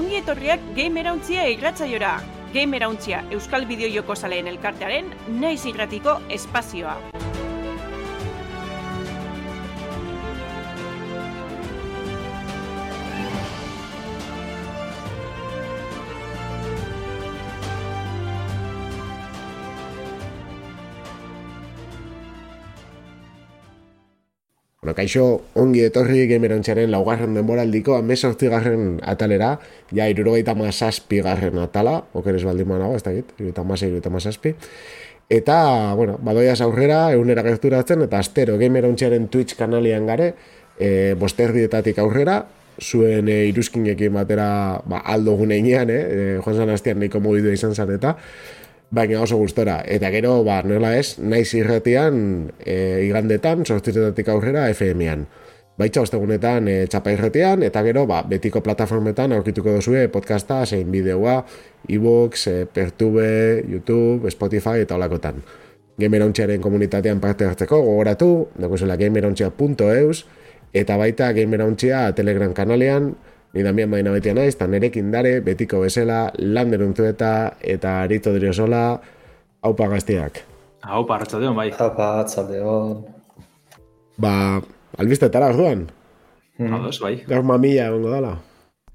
[0.00, 2.14] ongi etorriak Gamerauntzia irratzaiora.
[2.54, 5.12] Gamerauntzia Euskal Bideo Joko Zaleen elkartearen
[5.42, 7.19] naiz irratiko espazioa.
[25.00, 25.26] Kaixo,
[25.58, 29.54] ongi etorri gamerontxaren laugarren denboraldiko amezortzigarren atalera,
[29.96, 34.54] ja irurogeita mazazpi garren atala, okeres baldin manago, ez da git, irurogeita mazazpi, irurogeita mazazpi.
[35.30, 35.56] Eta,
[35.94, 40.32] bueno, badoiaz aurrera, egunera gerturatzen, eta astero gamerontxaren Twitch kanalian gare,
[40.74, 42.40] e, bosterdietatik aurrera,
[42.80, 44.48] zuen e, iruzkinekin batera
[44.88, 46.00] ba, aldo gunean, eh?
[46.00, 48.16] E, joan zan hastian nahiko mugidua izan zan eta,
[48.90, 49.80] baina oso gustora.
[49.86, 55.26] Eta gero, ba, nola ez, naiz irretian, e, igandetan, sortzitetatik aurrera, FM-ean.
[55.80, 61.38] Baitza ostegunetan e, txapa irretian, eta gero, ba, betiko plataformetan aurkituko duzue podcasta, zein bideoa,
[61.88, 65.40] e-books, e, Pertube, YouTube, Spotify eta olakotan.
[66.00, 70.24] Gamerontxearen komunitatean parte hartzeko, gogoratu, dagozuela gamerontxea.eus,
[70.74, 73.14] eta baita gamerontxea Telegram kanalean,
[73.52, 79.00] Ni Damian Baina betia naiz, eta nerekin dare, betiko bezala, landeruntzu eta, eta arito sola,
[79.62, 80.44] haupa gaztiak.
[80.82, 81.70] Haupa, hartzadeon, bai.
[81.70, 83.04] Haupa, hartzadeon.
[84.16, 84.62] Ba,
[84.98, 85.90] albiztetara, orduan?
[86.58, 86.74] Mm.
[86.74, 87.24] Ados, bai.
[87.26, 88.38] Gaur mamila egongo dala.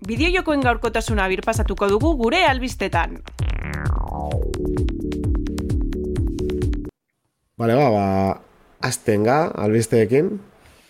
[0.08, 3.20] Bideo jokoen gaurkotasuna birpasatuko dugu gure albiztetan.
[7.58, 8.08] Bale, ba, ba,
[8.88, 10.32] azten ga, albizteekin,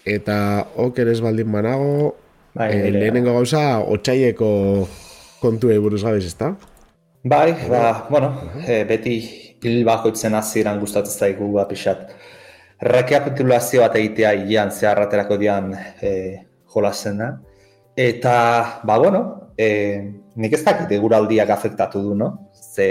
[0.05, 0.37] eta
[0.77, 2.15] okeres baldin banago,
[2.55, 4.47] Bai, e, lehenengo gauza, otxaieko
[5.41, 6.53] kontu buruz gabiz, ezta?
[7.23, 8.29] Bai, ba, bueno,
[8.63, 9.15] e, beti
[9.65, 12.13] hil bakoitzen aziran gustatzen zaigu ba, pixat.
[12.79, 16.11] Rekapitulazio bat egitea ian zeharraterako dian e,
[16.71, 17.29] jolazen da.
[17.95, 18.37] Eta,
[18.87, 19.67] ba, bueno, e,
[20.39, 22.29] nik ez dakit eguraldiak afektatu du, no?
[22.55, 22.87] Ze,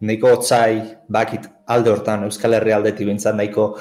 [0.00, 0.80] niko otxai,
[1.12, 3.74] bakit alde hortan, Euskal Herri aldetik bintzat, nahiko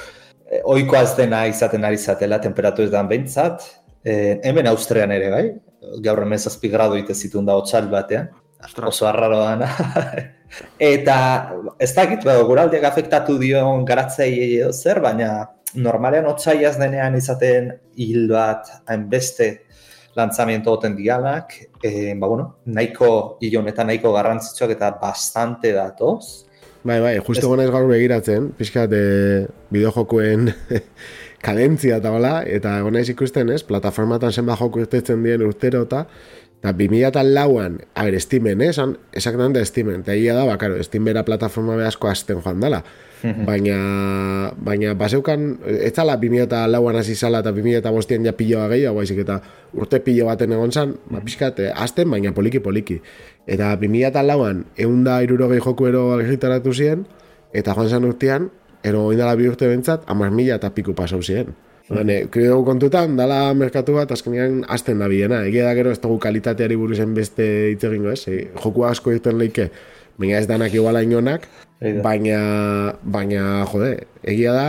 [0.44, 3.70] e, oikoa ez dena izaten ari zatela, temperatu ez da bintzat,
[4.04, 5.46] Eh, hemen Austrian ere, bai?
[6.04, 8.30] Gaur hemen zazpi grado ite zituen da otxal batean.
[8.88, 9.68] Oso arraro dana.
[10.94, 11.18] Eta,
[11.82, 18.28] ez dakit, ba, guraldiak afektatu dion garatzei edo zer, baina normalean otxaiaz denean izaten hil
[18.30, 19.50] bat hainbeste
[20.16, 26.46] lanzamiento oten dialak, e, ba, bueno, nahiko hilon eta nahiko garrantzitsuak eta bastante datoz.
[26.84, 30.52] Bai, bai, justo gona ez gaur begiratzen, pixkat, e, bideojokoen
[31.44, 36.06] kadentzia eta hola, eta egon naiz ikusten ez, plataformatan zenba joko irtetzen dien urtero eta
[36.64, 40.78] eta 2000 eta lauan, a ber, estimen, eh, esan, esaktan estimen, eta ia da, bakaro,
[40.80, 42.80] estimera plataforma behazko azten joan dela,
[43.50, 48.32] baina, baina, baseukan, ez zala 2000 eta lauan hasi zala, eta 2000 eta bostian ja
[48.32, 49.42] piloa gehiago, baizik, eta
[49.74, 53.02] urte pilo baten egon zan, ba, pixkat, eh, azten, baina poliki-poliki.
[53.44, 57.04] Eta 2000 eta lauan, egun da irurogei jokuero algitaratu ziren,
[57.52, 58.52] eta joan zan urtean,
[58.84, 61.54] ero indala bi urte bentsat, amar mila eta piku pasau ziren.
[61.90, 62.64] Bene, mm.
[62.64, 65.42] kontutan, dala merkatu bat, azkenean, azten da biena.
[65.50, 68.24] Egia da gero, ez dugu kalitateari buruzen beste hitz egingo, ez?
[68.32, 69.68] E, joku asko egiten leike,
[70.20, 71.50] baina ez danak iguala inonak,
[72.04, 72.40] baina,
[73.04, 74.68] baina, jode, egia da,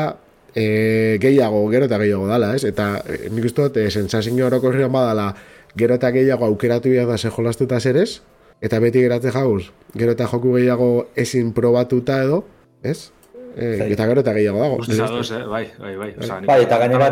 [0.54, 2.64] e, gehiago, gero eta gehiago dala, ez?
[2.66, 2.88] Eta
[3.31, 5.32] nik uste dut, e, sensazio horoko badala,
[5.78, 8.22] gero eta gehiago aukeratu behar da zeholastuta zerez,
[8.60, 12.44] eta beti geratze jauz, gero eta joku gehiago ezin probatuta edo,
[12.82, 13.12] ez?
[13.56, 14.76] Eh, eta gero eta gehiago dago.
[14.82, 15.42] Guztizadoz, eh?
[15.48, 16.10] bai, bai, bai.
[16.19, 17.09] Osa, bai, eta gainera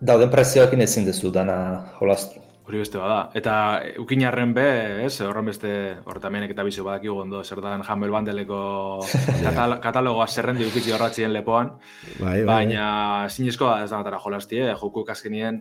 [0.00, 1.56] dauden prezioekin ezin dezu dana
[1.98, 2.42] jolaztu.
[2.64, 3.28] Hori beste bada.
[3.36, 3.54] Eta
[4.00, 4.64] ukinarren be,
[5.04, 5.70] ez, horren beste,
[6.08, 8.60] horretamenek eta bizu badak ondo, zer da Humble Bandeleko
[9.44, 11.74] katal katalogoa zerrendi ukitzi horratzien lepoan.
[12.20, 12.46] Bai, bai.
[12.48, 12.86] Baina,
[13.28, 14.72] zinezko ez da matara jolasti, eh?
[14.80, 15.60] joku kaskenien,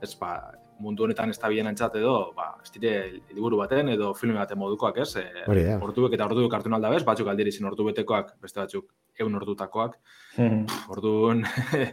[0.00, 0.38] ez, ba,
[0.80, 2.92] mundu honetan ez da bien antzat edo, ba, ez dire,
[3.36, 5.10] liburu baten edo filme baten modukoak, ez?
[5.20, 5.76] E, Hori da.
[5.84, 8.88] Orduek eta orduek hartu nalda bez, batzuk aldiri zin ordu betekoak, beste batzuk
[9.20, 9.98] egun ordutakoak.
[10.38, 10.64] Mm
[10.94, 11.44] Orduan,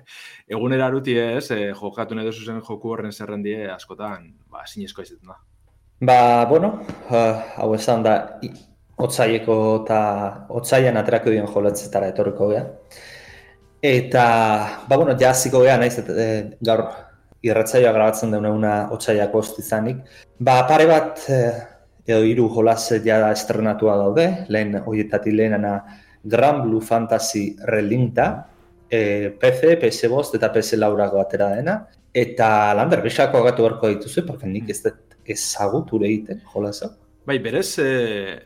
[0.55, 5.37] egunera aruti ez, e, jokatu nahi zuzen joku horren zerrendie askotan, ba, sinezko izaten da.
[6.07, 6.75] Ba, bueno,
[7.09, 8.16] uh, hau esan da,
[9.01, 9.99] otzaieko eta
[10.53, 12.63] otzaian aterako dien joletzetara etorriko gea.
[13.81, 14.23] Eta,
[14.87, 16.28] ba, bueno, jaziko gea, naiz, e,
[16.66, 16.85] gaur
[17.45, 19.97] irratzaioa grabatzen duen una otzaiak izanik.
[20.39, 21.51] Ba, pare bat, eh,
[22.07, 25.84] edo hiru jolas ja estrenatua daude, lehen horietatik lehenana
[26.23, 28.47] Grand Blue Fantasy Relinta,
[28.89, 34.25] e, PC, PS Bost eta PS Laurago atera dena, eta lander, bisako agatu beharko dituzu,
[34.25, 36.95] porque nik ez dut ezagutu egiten jolasa.
[37.28, 37.88] Bai, berez, e,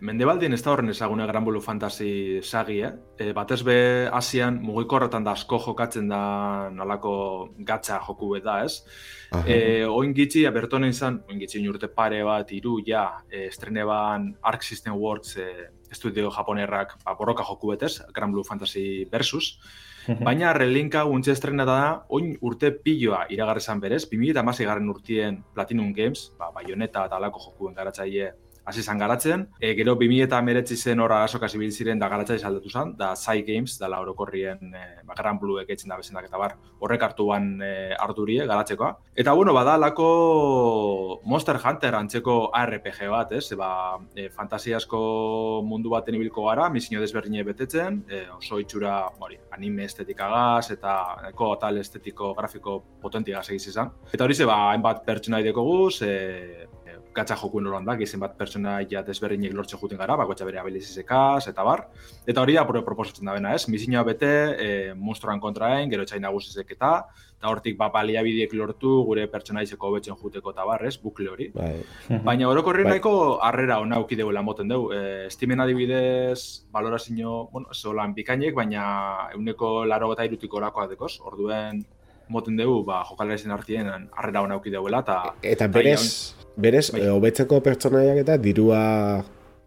[0.02, 2.90] mendebaldien ez da horren ezagune Gran Blue Fantasy sagi, eh?
[3.14, 3.76] E, batez be,
[4.10, 6.22] asian, mugikorretan da asko jokatzen da
[6.74, 7.12] nolako
[7.60, 8.82] gatza joku da, ez?
[9.46, 14.32] E, oin gitzi, abertonen izan, oin gitzi urte pare bat, iru, ja, e, estrene ban
[14.42, 15.48] Arc System Works e,
[15.92, 19.60] estudio japonerrak ba, borroka joku betez, Gran Blue Fantasy versus,
[20.26, 26.32] Baina relinka guntxe estrena da, oin urte piloa iragarrezan berez, 2000 eta urtien Platinum Games,
[26.40, 28.32] ba, Bayonetta eta alako jokuen garatzaile
[28.66, 29.48] hasi zan garatzen.
[29.60, 33.16] E, gero 2000 eta meretzi zen horra asoka zibil ziren da garatza izaldatu zen, da
[33.16, 37.04] Sai Games, da lauro korrien e, ba, Gran Blue eketzen da bezenak eta bar, horrek
[37.08, 38.92] hartu ban e, ardurie garatzekoa.
[39.16, 43.52] Eta bueno, bada lako Monster Hunter antzeko ARPG bat, ez?
[43.58, 43.72] Ba,
[44.16, 45.02] e, fantasiasko
[45.66, 50.98] mundu baten ibilko gara, misio desberdine betetzen, e, oso itxura hori, anime estetikagaz eta
[51.32, 53.92] eko tal estetiko grafiko potentigaz egiz izan.
[54.12, 56.68] Eta hori ze, ba, hainbat pertsona ideko guz, e,
[57.16, 61.66] gatsa joku noran da, gizen bat pertsonaia desberdinek lortzen juten gara, bakotxa bere abilizizekaz, eta
[61.68, 61.86] bar.
[62.26, 63.68] Eta hori da, proposatzen da bena, ez?
[63.70, 66.94] Mizina bete, e, monstruan kontraen, gero etxain nagusizek eta,
[67.38, 70.96] eta hortik ba, baliabideek lortu gure pertsonaizeko betzen juteko eta bar, ez?
[71.02, 71.50] Bukle hori.
[71.56, 71.74] Bai.
[72.28, 72.96] Baina orokorri bai.
[72.96, 73.14] nahiko
[73.44, 74.92] harrera hona uki deuela moten dugu.
[74.96, 78.86] E, estimen adibidez, balorazio, bueno, zolan bikainek, baina
[79.36, 81.84] euneko laro eta irutiko orakoa dekoz, orduen
[82.32, 85.36] moten dugu, ba, jokalera artien harrera hona uki deuela, eta...
[85.44, 87.06] Eta berez, Berez, bai.
[87.08, 88.82] hobetzeko pertsonaiak eta dirua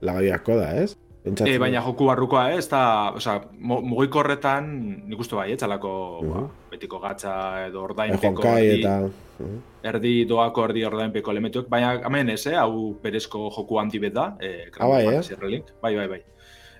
[0.05, 0.93] lagaiako da, ez?
[1.25, 2.67] E, baina joku barrukoa, ez?
[2.69, 4.67] Ta, oza, mugiko horretan,
[5.09, 6.43] nik uste bai, etxalako uh -huh.
[6.43, 7.33] ba, betiko gatza
[7.69, 8.99] edo ordainpeko erdi, eta...
[9.05, 9.61] Uh -huh.
[9.83, 12.57] erdi doako erdi ordainpeko elementuak, baina hemen ez, eh?
[12.57, 15.63] hau berezko joku antibet da, eh, ah, bai, eh?
[15.81, 16.23] bai, bai, bai.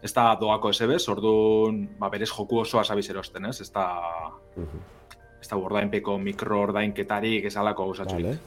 [0.03, 3.61] Ez da doako ez ebez, orduan ba, berez joku osoa sabiz erosten, ez?
[3.61, 3.89] Ez da,
[4.57, 4.81] uh -huh.
[5.45, 8.39] Ez da ordainpeko mikro ordainketarik ez alako Vale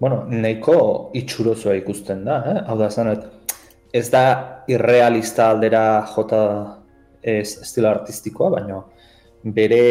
[0.00, 0.76] bueno, neiko
[1.16, 2.62] itxurozoa ikusten da, eh?
[2.68, 3.24] hau da zanet,
[3.94, 4.24] ez da
[4.68, 6.40] irrealista aldera jota
[7.22, 8.80] ez estilo artistikoa, baina
[9.56, 9.84] bere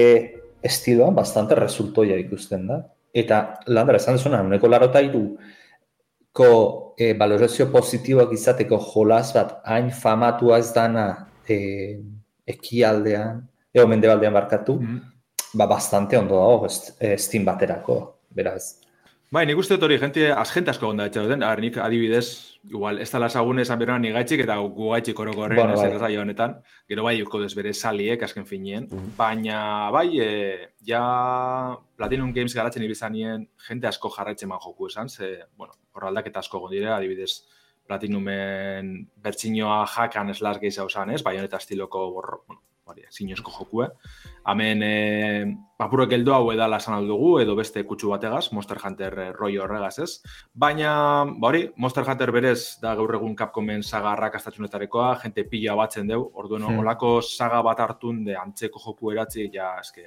[0.63, 2.81] estiloan bastante resultoia ikusten da.
[3.13, 3.39] Eta
[3.69, 5.23] landara esan zuen, neko larota iru,
[6.33, 6.49] ko
[6.97, 11.07] e, valorazio positiboak izateko jolas bat hain famatua ez dana
[11.45, 11.57] e,
[12.49, 13.43] ekialdean,
[13.73, 15.12] eo mendebaldean barkatu, mm
[15.53, 18.83] ba bastante ondo dago Steam baterako, beraz.
[19.33, 23.07] Bai, nik uste hori, gente, az gente asko gonda etxe duten, nik adibidez, igual, ez
[23.09, 26.17] tala esan beroan nigaitxik eta gu gaitxik horoko horren, bueno, bai.
[26.17, 26.53] honetan,
[26.87, 29.15] gero bai, uko desbere saliek, asken finien, mm -hmm.
[29.17, 35.39] baina, bai, e, ja, Platinum Games garatzen ibizanien, gente asko jarraitzen man joku esan, ze,
[35.57, 37.47] bueno, horra aldaketa asko gondire, adibidez,
[37.87, 42.61] Platinumen bertxinoa jakan eslas gehi zauzen, ez, bai, honeta estiloko borro, bueno,
[42.93, 43.89] hori, zinezko jokue.
[44.49, 44.93] Hemen, e,
[45.83, 49.97] apurek eldo hau edala esan aldugu, edo beste kutsu bategaz, Monster Hunter e, rollo horregaz
[50.03, 50.09] ez.
[50.53, 50.93] Baina,
[51.39, 56.21] ba hori, Monster Hunter berez, da gaur egun Capcomen saga arrakastatxunetarekoa, jente pila batzen deu,
[56.33, 56.83] orduen hmm.
[56.85, 60.05] olako saga bat hartun, de antzeko joku eratzi, ja, eske,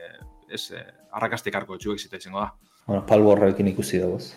[0.48, 0.86] ez, e,
[1.16, 2.52] arrakastik arko etxuek zita izango da.
[2.86, 4.28] Bueno, palbo horrekin ikusi dagoz.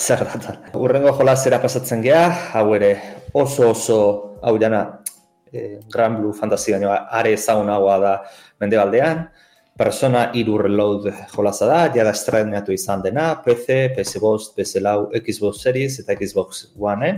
[0.00, 0.54] Zer data.
[0.80, 2.94] Urrengo jolazera pasatzen geha, hau ere
[3.36, 3.98] oso oso,
[4.40, 4.80] hau jana,
[5.54, 8.14] e, Gran Blue Fantasy baino are ezagunagoa da
[8.60, 9.28] mendebaldean.
[9.78, 16.14] Persona iru reload jolaza da, jada estrenatu izan dena, PC, PS5, PS4, Xbox Series eta
[16.14, 17.14] Xbox One,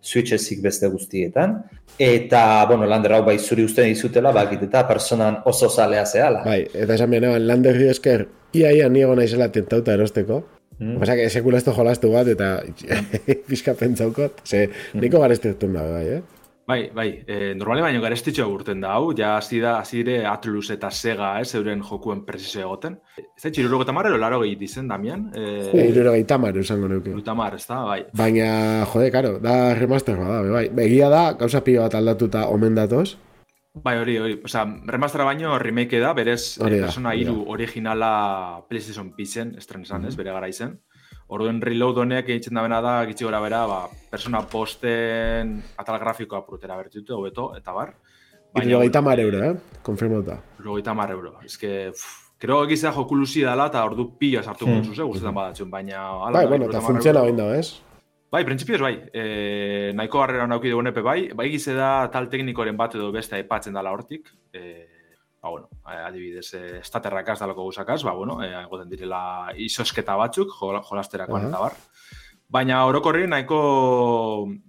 [0.00, 1.60] Switch ezik beste guztietan.
[2.00, 6.42] Eta, bueno, Lander hau bai zuri uste dizutela, bakit eta personan oso zalea zehala.
[6.46, 8.26] Bai, eta esan benean, Lander esker,
[8.56, 10.42] ia ia niego naizela tentauta erosteko.
[10.80, 10.98] Mm.
[10.98, 12.62] Pasa que sekula esto jolastu bat eta
[13.48, 14.40] pizka pentsaukot.
[14.48, 16.39] Se, niko gareztetun da, bai, eh?
[16.66, 20.68] Bai, bai, e, normale baino garestitxo urten da, hau, ja hasi da, hasi dire Atlus
[20.70, 22.98] eta Sega, ez, euren jokuen presizio egoten.
[23.18, 25.24] Ez da, txiruro gota marrero, laro gehi dizen, Damian?
[25.34, 27.16] E, eh, Iruro gehi tamar, usango nuke.
[27.26, 28.04] tamar, ez da, bai.
[28.14, 30.68] Baina, jode, karo, da remaster da, bai.
[30.76, 33.16] Begia da, gauza pio bat aldatuta omen datoz.
[33.70, 38.12] Bai, hori, hori, oza, remastera baino remake da, berez, hori da, persona iru originala
[38.68, 40.08] PlayStation Pizen, estrenesan, mm -hmm.
[40.08, 40.78] ez, bere gara izen.
[41.30, 46.40] Orduen reload honek egiten da bena da, gitsi gora bera, ba, persona posten atal grafikoa
[46.46, 47.92] prutera bertutu, hobeto, eta bar.
[48.54, 49.78] Baina, gaita mar euro, eh?
[49.86, 50.40] Konfirmota.
[50.64, 51.36] Gaita mar euro.
[51.46, 51.92] Ez que,
[52.40, 54.80] creo egizea joku luzi dala, eta ordu pila sartu hmm.
[54.80, 55.06] gontzuz, eh?
[55.06, 56.02] Guztetan badatxun, baina...
[56.26, 57.68] Ala, bai, bueno, eta funtziona bain da, ez?
[58.30, 58.94] Bai, prinsipioz bai.
[59.14, 59.22] E,
[59.98, 61.18] nahiko harrera nauki dugu nepe bai.
[61.34, 64.30] Bai gize da tal teknikoren bat edo beste aipatzen dala hortik.
[64.54, 64.86] E,
[65.40, 70.52] ba, bueno, eh, adibidez, eh, estaterrakaz dalako guzakaz, ba, bueno, eh, egoten direla isosketa batzuk,
[70.60, 71.78] jolasterakoan uh eta bar.
[72.50, 73.56] Baina orokorri nahiko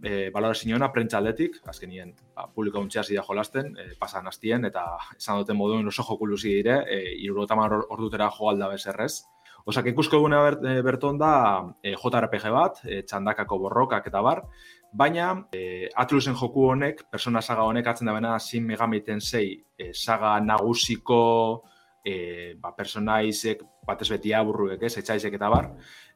[0.05, 4.83] eh, balora zinona prentza aldetik, azkenien ba, publiko untxea zidea jolasten, eh, pasan hastien, eta
[5.17, 9.23] esan duten moduen oso joku luzi dire, eh, irurotamar ordutera joalda bezerrez.
[9.65, 11.33] Osak, ikusko eguna bert, eh, berton da
[11.81, 14.43] eh, JRPG bat, eh, txandakako borrokak eta bar,
[14.91, 19.93] Baina, e, Atlusen joku honek, persona saga honek atzen da bena Shin Megami Tensei e,
[19.93, 21.63] saga nagusiko
[22.03, 25.71] e, ba, personaizek, batez beti aburruek, ez, etxaizek eta bar.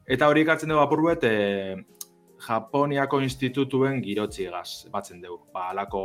[0.06, 1.76] Eta hori ikatzen dugu apurruet, e,
[2.46, 5.46] Japoniako institutuen girotzi egaz, batzen dugu.
[5.54, 6.04] Ba, alako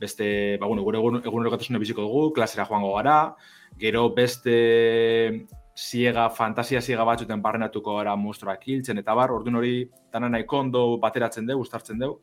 [0.00, 3.34] beste, ba, bueno, gure egun, egun biziko dugu, klasera joango gara,
[3.76, 5.46] gero beste
[5.80, 9.74] ziega, fantasia ziega batzuten barrenatuko gara monstruak hiltzen, eta bar, orduan hori
[10.12, 12.20] dana nahi kondo bateratzen dugu, ustartzen dugu.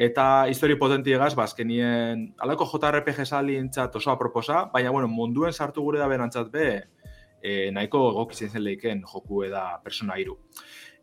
[0.00, 1.46] Eta histori potenti egaz, ba,
[2.44, 6.68] alako JRPG sali entzat oso aproposa, baina, bueno, munduen sartu gure da berantzat be,
[7.42, 10.38] e, nahiko egokitzen zen leiken joku eda persona iru.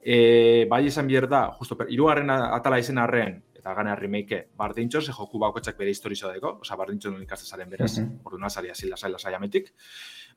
[0.01, 5.13] E, bai izan bier da, justo, irugarren atala izen arren, eta gana remake, bardintxo, ze
[5.13, 8.21] joku bakotxak bere historizo dago, oza, bardintxo nuen ikastezaren berez, mm -hmm.
[8.23, 9.73] orduan azari azila zaila zaiametik.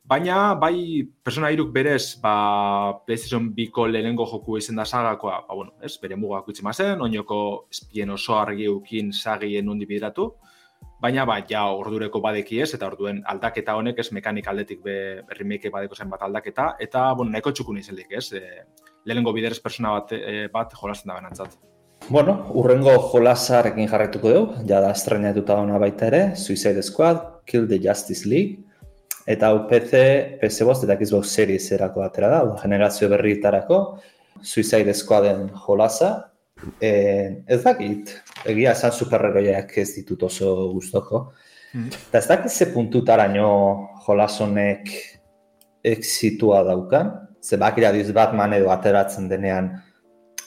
[0.04, 5.74] Baina, bai, persona iruk berez, ba, PlayStation biko lehenengo joku izen da sagakoa, ba, bueno,
[5.86, 10.32] ez, bere mugak utzi mazen, oinoko espien oso argi ukin sagien nundi bideratu,
[11.00, 14.96] baina, ba, ja, ordureko badeki ez, eta orduen aldaketa honek, ez, mekanik aldetik be,
[15.38, 18.64] remake badeko zen bat aldaketa, eta, bueno, nahiko txukun izen ez, e,
[19.04, 21.54] lehenengo biderez persona bat, e, bat jolasten da benantzat.
[22.08, 28.26] Bueno, urrengo jolasarekin jarraituko dugu, jada estrenatuta ona baita ere, Suicide Squad, Kill the Justice
[28.26, 28.64] League,
[29.26, 30.00] eta hau PC,
[30.40, 33.80] PC bost, eta Xbox Series erako atera da, generazio berritarako,
[34.42, 36.10] Suicide Squaden jolasa,
[36.80, 36.90] e,
[37.46, 38.14] ez dakit,
[38.48, 41.26] egia esan superheroiak ez ditut oso gustoko,
[41.74, 41.88] mm.
[42.08, 43.50] eta ez dakit ze puntutaraino
[44.06, 44.90] jolasonek
[45.84, 47.12] exitua daukan,
[47.42, 49.70] ze bakira diz Batman edo ateratzen denean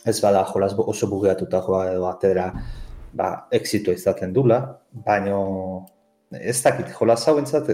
[0.05, 2.51] ez bada jolas oso bugeatuta joa edo atera
[3.13, 4.59] ba, exitu izaten dula,
[4.91, 5.85] baino
[6.31, 7.69] ez dakit jolas hau entzat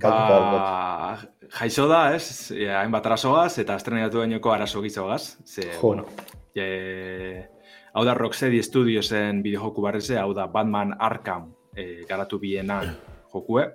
[0.00, 1.18] ba,
[1.58, 2.52] jaixo da, ez?
[2.52, 5.38] Hainbat arazoaz eta estrenatu dainoko arazo gizogaz.
[5.44, 6.06] Ze, bueno,
[6.54, 7.48] e,
[7.92, 12.94] hau da Rocksteady Studiosen bideojoku barreze, hau da Batman Arkham e, garatu bienan
[13.32, 13.66] jokue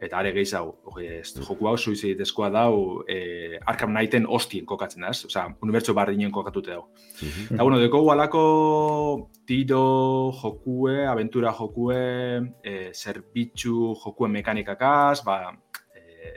[0.00, 5.12] eta are gehiago, ez, joku hau suizid eskoa dau, e, Arkham Knighten ostien kokatzen da,
[5.14, 5.24] ez?
[5.28, 6.86] Osa, unibertso bardinen kokatute dau.
[7.22, 8.42] Mm Eta, bueno, deko alako
[9.48, 12.00] tiro jokue, aventura jokue,
[12.62, 15.54] e, zerbitzu jokuen mekanikakaz, ba,
[15.96, 16.34] e,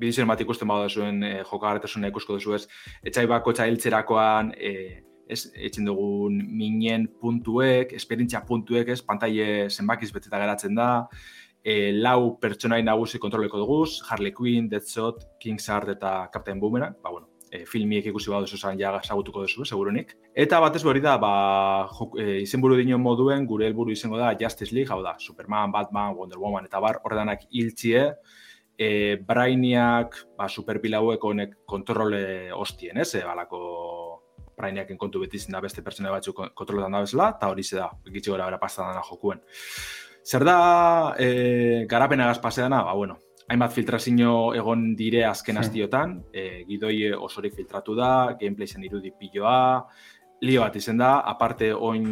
[0.00, 2.64] bidizien bat ikusten bada zuen e, jokagarretasuna ikusko duzu ez,
[3.04, 10.40] etxai bako txailtzerakoan, e, ez, etxen dugun minen puntuek, esperientzia puntuek, ez, pantaile zenbakiz beteta
[10.40, 10.90] geratzen da,
[11.64, 17.30] e, lau pertsonai nagusi kontroleko duguz, Harley Quinn, Deadshot, Kingsart eta Captain Boomerang, ba, bueno,
[17.50, 20.12] e, filmiek ikusi badu zuzan ja sagutuko duzu, segurunik.
[20.44, 21.34] Eta batez hori da, ba,
[21.96, 26.14] jok, e, izenburu dino moduen, gure helburu izango da Justice League, hau da, Superman, Batman,
[26.18, 28.10] Wonder Woman eta bar, horredanak hiltzie,
[28.76, 33.62] e, Brainiak, ba, superpilauek honek kontrole hostien, ez, e, balako
[34.54, 38.30] Brainiaken kontu beti da beste pertsona batzuk kontroletan da bezala, eta hori ze da, gitsi
[38.30, 39.40] gora bera dana jokuen.
[40.24, 42.80] Zer da e, garapena gazpaseana?
[42.82, 48.88] Ba, bueno, hainbat filtrazio egon dire azken astiotan, e, gidoi osorik filtratu da, gameplay zen
[48.88, 49.84] irudi piloa,
[50.40, 52.08] lio bat izen da, aparte oin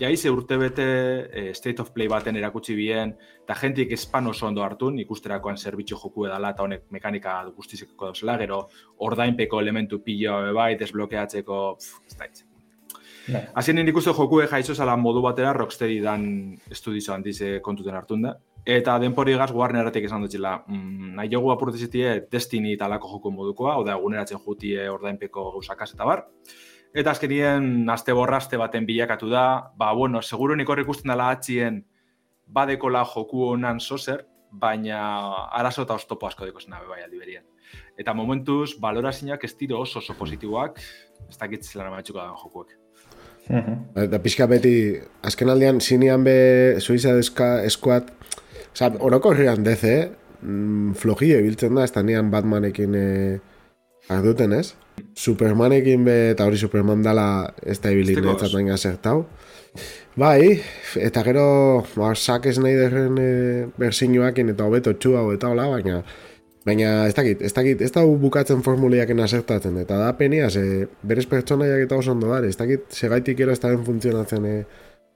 [0.00, 0.88] jaize urte bete
[1.30, 6.02] e, state of play baten erakutsi bien, eta jentik espan oso ondo hartun, ikusterakoan zerbitzu
[6.02, 8.64] joku edala, eta honek mekanika guztizeko dauzela, gero
[9.06, 12.49] ordainpeko elementu piloa bai, desblokeatzeko, pff, ez
[13.26, 13.42] da Bai.
[13.54, 16.24] Azien nik uste jokue jaitzo zala modu batera Rocksteady dan
[16.70, 18.34] estudizo handize kontuten hartun da.
[18.66, 23.94] Eta denpori gaz Warneratik esan dutxila, mm, nahi jogu apurtezitie Destiny talako joko modukoa, oda
[23.96, 26.26] eguneratzen jutie ordainpeko gauzakaz eta bar.
[26.92, 31.84] Eta azkenien aste borraste baten bilakatu da, ba, bueno, seguro nik horrek usten dela atxien
[32.46, 34.98] badekola joku honan sozer, baina
[35.54, 37.46] arazo eta oztopo asko deko zena bai aldi berien.
[37.96, 40.80] Eta momentuz, balorazinak ez tiro oso oso positiboak,
[41.28, 42.79] ez dakit zelan amatxuko da jokuek.
[43.50, 44.74] Ba, eta pixka beti,
[45.26, 46.34] azken aldean, zinean be,
[46.82, 48.12] Suiza eskuat,
[48.70, 50.08] oza, oroko herrian deze, eh?
[50.40, 53.40] Mm, flojio biltzen da, ez da nian Batmanekin eh,
[54.08, 54.70] arduten, ez?
[55.18, 57.26] Supermanekin be, eta hori Superman dala,
[57.66, 59.26] ez da ibilin ez da zertau.
[60.18, 60.60] Bai,
[60.96, 61.44] eta gero,
[61.96, 66.02] ba, Zack Snyderren eh, bersinuakin eta hobeto txua eta hola, baina,
[66.64, 71.24] Baina ez dakit, ez dakit, ez da bukatzen formuliak asertatzen, eta da penia, ze berez
[71.26, 74.64] pertsonaiak eta oso ondo dara, ez dakit, segaitik ero ez da funtzionatzen eh,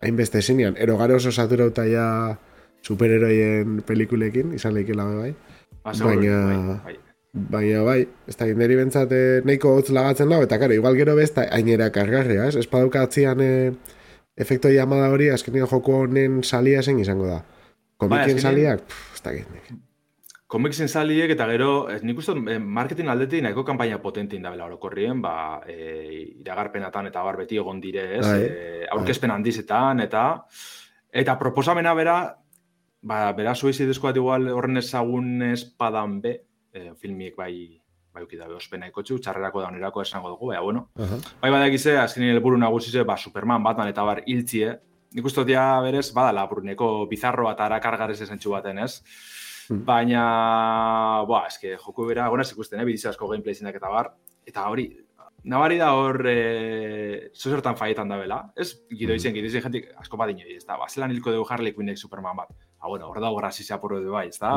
[0.01, 2.07] hainbeste zinean, ero gare oso saturauta ja
[2.83, 5.35] superheroien pelikulekin, izan lehikela bai,
[5.85, 6.59] ba, baina, bai,
[6.89, 6.97] bai.
[7.35, 11.17] baina bai, ez dakit, niri bentsat eh, nahiko hotz lagatzen dago, eta karo, igual gero
[11.21, 13.73] besta ainera kargarria, ez, ez paduka atzian eh,
[14.41, 17.43] efekto llamada hori, azkenien joko honen salia zen izango da.
[18.01, 19.75] Komikien bai, saliak, ez dakit,
[20.47, 24.67] komiksin zaliek eta gero, ez, nik uste eh, marketing aldetik nahiko kampaina potentin da bela
[24.69, 28.49] orokorrien, ba, e, iragarpenatan eta bar beti egon dire, ez, e,
[28.93, 30.25] aurkezpen handizetan, eta
[31.15, 32.19] eta proposamena bera,
[33.03, 36.37] ba, bera suizidezkoa igual horren ezagun espadan be,
[36.73, 37.55] e, filmiek bai,
[38.15, 40.89] bai uki dabe ospena ikotxu, txarrerako da onerako esango dugu, baina, bueno.
[40.99, 41.21] Uh -huh.
[41.41, 44.79] Bai badakize, azkenin helburu nagusize, ba, Superman, Batman eta bar hiltzie,
[45.15, 49.03] nik uste dia berez, badala, buruneko bizarro bat arakargarez esentxu baten, ez?
[49.69, 49.85] Hmm.
[49.87, 50.25] Baina,
[51.29, 54.11] boa, eske, joku bera, gona ikusten, eh, bidizia asko gameplay zinak eta bar,
[54.47, 54.89] eta hori,
[55.45, 58.71] nabari da hor, e, zozertan faietan da bela, ez?
[58.91, 59.21] Gido hmm.
[59.21, 62.01] izen, gido izen jentik, asko bat inoi, ez da, ba, zelan hilko dugu Harley Quinnek
[62.01, 62.53] Superman bat.
[62.81, 64.57] Ah, bueno, hor da hor hasi zapurro du bai, ez da?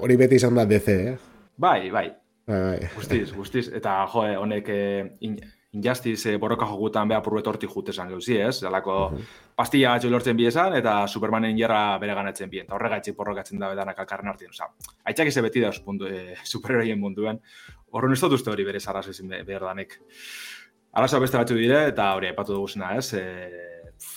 [0.00, 1.16] Hori beti izan da DC, eh?
[1.56, 2.08] Bai, bai.
[2.44, 2.88] Bai, bai.
[2.94, 3.68] Guztiz, guztiz.
[3.72, 5.38] Eta, jo, honek eh, in,
[5.74, 8.60] injustiz eh, borroka jokutan beha purret hortik jutesan gauzi, ez?
[8.60, 9.26] Zalako uh -huh.
[9.56, 12.66] pastilla batxo lortzen biezan, eta Supermanen jarra bere ganatzen bien.
[12.66, 14.50] Eta horregaitzik porrokatzen da bedanak alkarren artien.
[14.50, 14.68] Osa,
[15.04, 17.40] aitzak eze beti da puntu, eh, superheroien munduen.
[17.90, 19.98] Horren ez dut uste hori bere zaraz ezin behar danek.
[20.92, 23.14] Arazoa beste batzu dire, eta hori aipatu duguzena, ez?
[23.14, 23.22] E,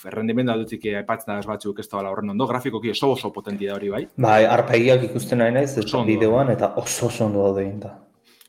[0.06, 3.88] errendimendu aldutik aipatzen da batzuk ez da horren ondo, grafikoki oso oso potenti da hori,
[3.88, 4.06] bai?
[4.16, 5.74] Bai, arpegiak ikusten nahi naiz,
[6.06, 8.07] bideoan, eta oso oso ondo daude da.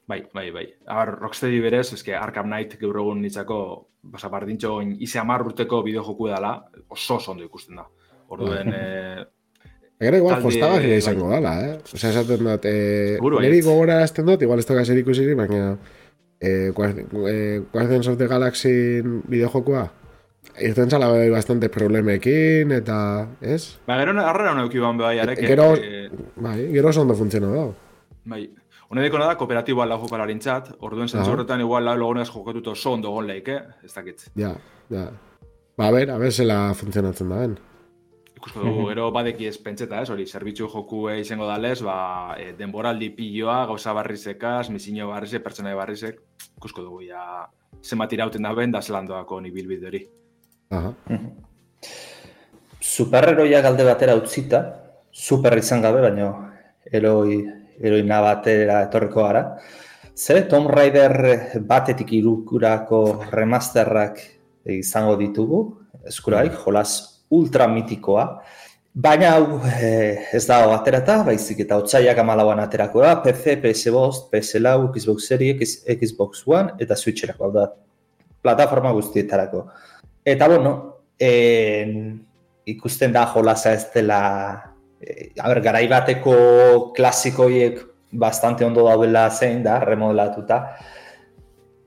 [0.09, 0.65] Bai, bai, bai.
[0.87, 3.59] Abar, Rocksteady berez, eske Arkham Knight gaur egun nitzako,
[4.09, 6.55] basa, bardintxo, ize amar urteko bideo joku edala,
[6.87, 7.85] oso oso ondo ikusten da.
[8.33, 9.25] Orduen, eh,
[9.99, 11.71] Egera igual jostaba gira izango dala, eh?
[11.83, 15.73] Osa, esaten dut, eh, niri gogora azten dut, igual ez toka zer ikusiri, baina
[16.39, 18.71] eh, eh, Guardians of the Galaxy
[19.03, 19.83] bideojokua,
[20.63, 23.75] irten zala bai bastante problemekin, eta, ez?
[23.85, 25.43] Ba, gero arrera hona eukiban bai, arek.
[25.51, 25.73] Gero,
[26.47, 27.67] bai, gero oso ondo funtziona da.
[28.23, 28.45] Bai,
[28.89, 32.95] Hone deko nada, kooperatiboa lau jokalarin txat, orduen zentzu horretan igual lau logonez jokatuto so
[32.95, 33.59] ondo gon leik, eh?
[33.85, 34.23] Ez dakit.
[34.39, 34.55] Ja,
[34.89, 35.03] ja.
[35.77, 37.53] Ba, a ber, a ber, zela funtzionatzen da, ben.
[38.39, 41.99] Ikusko dugu, gero badeki ez pentseta, ez, hori, zerbitzu joku izango dalez, ba,
[42.41, 46.19] e, denboraldi pilloa, gauza barrizekaz, misinio barrizek, pertsonai barrizek,
[46.57, 47.45] ikusko dugu, ja,
[47.83, 50.01] zenbat irauten da ben, da zelandoako ni bilbide hori.
[50.73, 50.95] Aha.
[52.81, 54.65] Superheroia galde batera utzita,
[55.11, 56.33] super izan gabe, baino,
[56.89, 57.43] eroi
[57.81, 59.43] heroina batera etorriko gara.
[60.15, 64.19] Ze, Tom Raider batetik irukurako remasterrak
[64.69, 65.61] izango ditugu,
[66.07, 68.25] eskurai, jolas ultramitikoa.
[68.99, 74.89] Baina hau eh, ez da aterata, baizik eta otzaiak amalauan aterako da, PC, PS5, PS4,
[74.97, 77.67] Xbox Series, Xbox One eta Switcherako, hau da,
[78.41, 79.67] plataforma guztietarako.
[80.25, 80.73] Eta bueno,
[81.19, 82.19] en,
[82.69, 84.19] ikusten da jolasa ez dela
[85.01, 86.35] e, a ber, garai bateko
[86.95, 87.79] klasikoiek
[88.11, 90.59] bastante ondo daudela zein da, remodelatuta,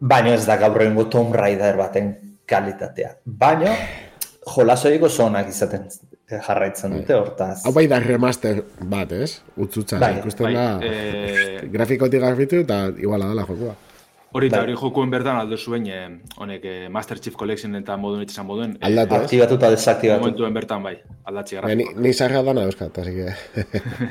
[0.01, 2.15] baina ez da gaur egingo Tomb Raider baten
[2.47, 3.17] kalitatea.
[3.25, 3.75] Baina,
[4.55, 5.87] jolasoiko zonak izaten
[6.33, 7.63] jarraitzen dute, hortaz.
[7.67, 9.43] Hau bai da remaster bat, ez?
[9.57, 11.67] Utsutza, bai, ikusten bai, da, e...
[11.75, 13.75] grafikotik grafitu eta iguala dela jokua.
[14.33, 14.65] Hori eta bai.
[14.65, 16.07] hori jokuen bertan aldo zuen, eh,
[16.41, 18.77] honek eh, Master Chief Collection eta modun etxesan moduen.
[18.79, 19.27] Eh, Aldatu, eh?
[19.27, 20.25] Aktibatu eta desaktibatu.
[20.25, 20.95] Momentuen bertan, bai,
[21.29, 21.75] aldatzi gara.
[21.77, 23.27] Ni, ni zarra dana euskat, así que...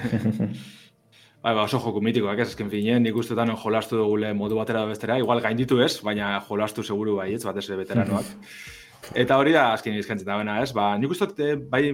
[1.44, 4.86] bai, ba, oso joku mitikoak ez, esken finen, nik uste tanen jolastu dugule modu batera
[4.86, 8.30] da bestera, igual gainditu ez, baina jolastu seguru bai, ez, batez veteranoak.
[9.24, 11.88] Eta hori da, azken izkentzen da bena, ez, ba, nik uste eh, bai,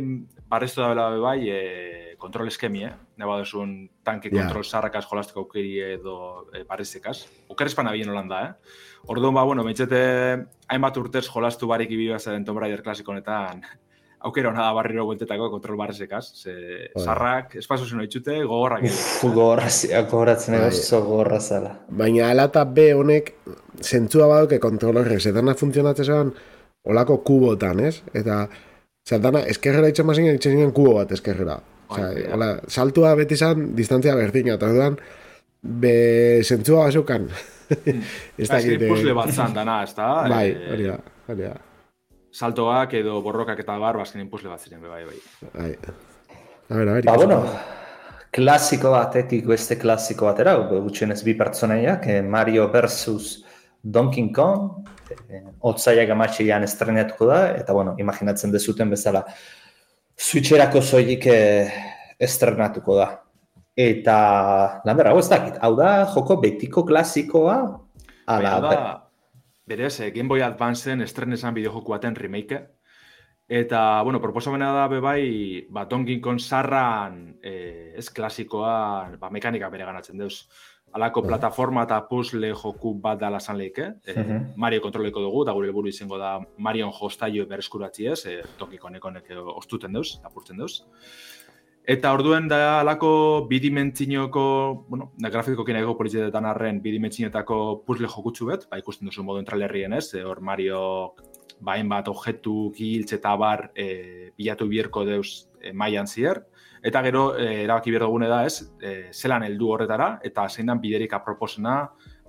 [0.52, 2.94] barreztu da bela bai, eh, kontrol eskemi, eh?
[3.22, 3.74] Neba duzun
[4.06, 4.46] tanki yeah.
[4.46, 6.18] kontrol zarrakaz jolasteko aukeri edo
[6.54, 7.18] e, barrizekaz.
[7.54, 8.78] Oker espana bien holanda, eh?
[9.08, 10.00] Orduan, ba, bueno, mentxete
[10.68, 13.62] hainbat urtez jolastu barik ibioa zen Tomb Raider klasiko honetan
[14.28, 16.26] aukero nada barriro bueltetako kontrol barrizekaz.
[16.42, 16.54] Ze,
[16.94, 17.04] oh.
[17.04, 18.84] zarrak, espazo zen oitxute, gogorrak.
[18.90, 21.74] Uf, gogoratzen edo zo gogorra zala.
[21.90, 23.34] Baina ala eta B honek
[23.82, 26.34] zentzua baduke kontrolorrek, zetana funtzionatzen
[26.88, 28.00] olako kubotan, ez?
[28.16, 28.48] Eta
[29.08, 31.62] Zaldana, eskerrera itxan mazinen, itxan kubo bat eskerrera.
[31.88, 34.98] Osa, hola, saltua beti zan, distantzia berdina, eta dudan,
[35.62, 35.94] be,
[36.44, 37.30] zentzua basukan.
[37.30, 38.04] Mm.
[38.42, 38.90] ez da, gire...
[38.92, 40.10] Puzle bat zan dana, ez da?
[40.34, 41.56] Bai, eh, hori da, hori da.
[42.38, 45.20] Saltoak edo borrokak eta bar, bazken puzle bat ziren, bai, bai.
[45.56, 45.72] Bai.
[46.70, 47.06] A ver, a ver.
[47.08, 47.40] Ba, bueno,
[48.36, 53.46] klasiko batetik beste klasiko batera, gutxen ez bi pertsonaiak, eh, Mario versus
[53.82, 54.88] Donkey Kong,
[55.30, 59.24] eh, otzaiak amatxean estrenatuko da, eta bueno, imaginatzen dezuten bezala,
[60.18, 61.70] Switcherako soilik eh,
[62.20, 63.08] estrenatuko da.
[63.78, 64.18] Eta,
[64.90, 67.58] lander, hau ez dakit, hau da, joko betiko klasikoa,
[68.34, 68.80] ala, da,
[69.70, 72.64] berez, eh, Game Boy Advanceen estrenesan bideojoku baten remake,
[73.48, 78.74] eta, bueno, proposamena da, bebai, ba, Donkey Kong sarran, eh, ez klasikoa,
[79.22, 80.48] ba, mekanika bere ganatzen deuz
[80.98, 83.88] alako plataforma eta puzzle joku bat dala zan lehike.
[84.06, 84.26] Eh?
[84.56, 89.32] Mario kontroleko dugu, da gure helburu izango da Marion jostaio berreskuratzi ez, e, tokiko nekonek
[89.56, 90.82] ostuten deuz, apurtzen deuz.
[91.88, 93.10] Eta orduen da alako
[93.48, 94.44] bidimentzinoko,
[94.90, 99.40] bueno, da grafiko kina ego polizietetan arren bidimentzinetako puzzle jokutsu bet, ba ikusten duzu modu
[99.40, 100.82] entralerrien ez, e, hor Mario
[101.64, 106.44] bain bat objektu giltz eta bar e, bilatu bierko deus e, maian zier,
[106.84, 110.82] eta gero e, erabaki behar dugune da ez, e, zelan heldu horretara, eta zein dan
[110.82, 111.78] biderik aproposena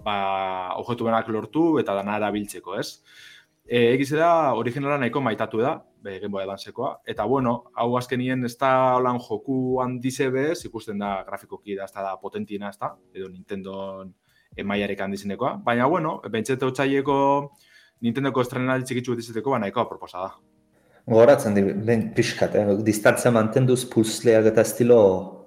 [0.04, 0.18] ba,
[0.78, 2.88] objektu benak lortu eta dana erabiltzeko ez.
[3.68, 6.44] E, egiz da, originala nahiko maitatu da, be, Game
[7.06, 11.92] Eta bueno, hau azkenien ez da holan joku handize bez, ikusten da grafikoki da, ez
[11.92, 14.06] da potentina, ez da, edo Nintendo
[14.56, 15.58] emaiarek handizenekoa.
[15.64, 17.52] Baina, bueno, bentsete hotxaieko
[18.00, 20.57] Nintendoko estrenaldi txikitzu betizateko, ba, nahikoa proposa da.
[21.08, 22.64] Goratzen di, ben pixkat, eh?
[22.84, 24.98] distantzia mantenduz puzleak eta estilo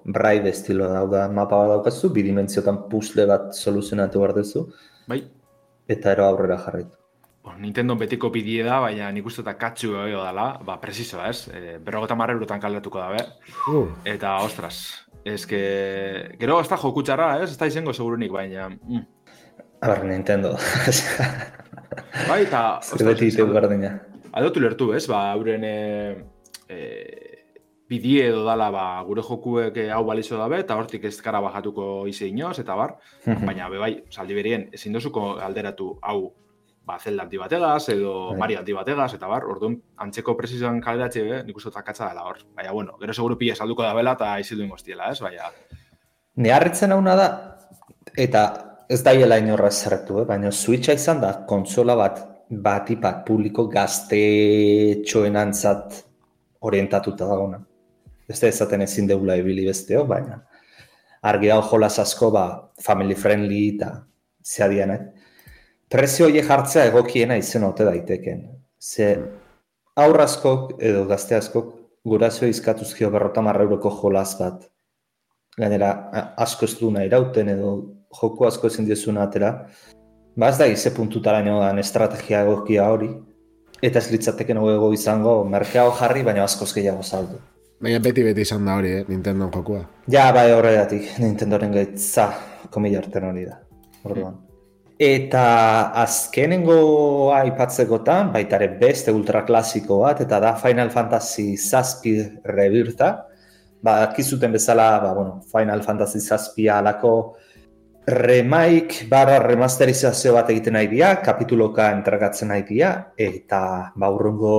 [0.02, 4.64] braibe estilo da, da mapa bat daukazu, bidimentziotan puzle bat soluzionatu behar duzu.
[5.06, 5.20] Bai.
[5.86, 6.98] Eta ero aurrera jarraitu.
[7.46, 11.48] Bon, Nintendo betiko bidie da, baina nik uste eta katxu edo dela, ba, presizo, ez?
[11.50, 13.54] E, berrogeta marra eurotan kaldatuko da, be?
[13.70, 13.88] Uh.
[14.06, 14.82] Eta, ostras,
[15.24, 15.62] ez que...
[16.38, 17.50] Gero, ez da jokutxarra, ez?
[17.50, 18.68] Ez da izango segurunik, baina...
[18.70, 19.02] Mm.
[19.82, 20.54] Aber, Nintendo.
[22.30, 22.62] bai, eta...
[22.82, 23.98] Zer beti ite berdina
[24.32, 25.04] adotu lertu, ez?
[25.10, 25.76] Ba, euren e,
[26.68, 26.78] e,
[27.92, 32.06] bidie edo dala ba, gure jokuek eh, hau balizo dabe, eta hortik ez kara bajatuko
[32.10, 32.96] ize inoz, eta bar,
[33.48, 36.32] baina be bai, saldi berien, ezin dozuko alderatu hau
[36.88, 38.38] ba, zelda antibategaz, edo bai.
[38.44, 42.42] Mario antibategaz, eta bar, orduan, antzeko presizan kalderatxe, be, nik uste takatza dela hor.
[42.56, 45.20] Baina, bueno, gero seguru pila salduko da bela, eta izidu ingostiela, ez?
[45.22, 45.52] Baina...
[46.42, 47.28] Neharritzen hau da,
[48.16, 48.46] eta
[48.88, 50.28] ez da hiela inorra zerretu, eh?
[50.28, 54.22] baina Switcha izan da, konsola bat batipak publiko gazte
[55.34, 56.04] antzat
[56.60, 57.64] orientatuta dagoena.
[58.28, 60.42] Da ezaten ezin deula ebili besteo, baina
[61.22, 62.46] argi dago jolaz asko ba,
[62.82, 63.92] family friendly eta
[64.42, 65.00] zeadian, eh?
[65.92, 68.46] Prezio hori jartzea egokiena izen ote daiteken.
[68.80, 69.08] Ze
[70.02, 74.64] aurrazkok edo gazte askok gurazio izkatuzkio berrota marra euroko jolaz bat.
[75.58, 75.92] Gainera,
[76.40, 77.74] asko ez duna irauten edo
[78.20, 79.52] joko asko ezin diezuna atera.
[80.36, 83.10] Ba ez da ize puntutara nioan estrategia egokia hori,
[83.82, 87.40] eta ez litzateken ego izango merkeago jarri, baina askoz gehiago saldu.
[87.82, 89.02] Baina beti-beti izan da hori, eh?
[89.08, 89.82] Nintendo jokua.
[90.10, 92.30] Ja, bai horregatik, Nintendoren gaitza
[92.70, 93.58] komila arten hori da.
[94.06, 94.38] Orduan.
[95.02, 95.44] Eta
[95.98, 102.14] azkenengo aipatzekotan, baita ere beste ultraklasiko bat, eta da Final Fantasy zazpi
[102.46, 103.10] rebirta.
[103.82, 107.34] Ba, akizuten bezala, ba, bueno, Final Fantasy zazpi alako
[108.06, 114.56] remaik barra remasterizazio bat egiten nahi dira, kapituloka entregatzen nahi dira, eta baurrongo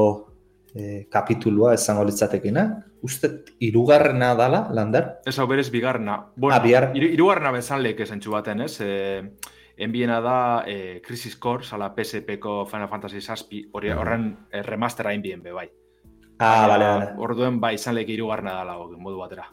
[0.73, 2.67] e, kapitulua esango litzatekena.
[3.03, 3.29] Uste,
[3.59, 5.19] irugarrena dala, Lander?
[5.27, 6.21] Ez hau berez, bigarrena.
[6.35, 8.79] Bueno, ah, irugarrena bezan lehek esan baten, ez?
[8.79, 9.21] E,
[9.75, 15.51] enbiena da e, Crisis Core, sala PSP-ko Final Fantasy Saspi, horren e, remastera enbien be,
[15.51, 15.67] bai.
[16.39, 17.11] Ah, bale, bale.
[17.17, 19.49] Orduen, bai, izan lehek irugarrena dala, modu batera.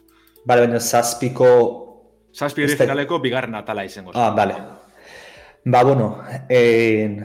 [0.46, 1.89] Bale, baina Saspiko
[2.34, 4.12] Zazpi originaleko bigarren atala izango.
[4.14, 4.56] Ah, bale.
[5.64, 6.16] Ba, bueno,
[6.48, 7.20] en...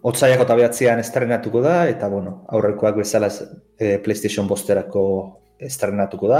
[0.00, 5.02] Otsaiako eta behatzean estrenatuko da, eta, bueno, aurrekoak bezala e, PlayStation bosterako
[5.60, 6.38] estrenatuko da.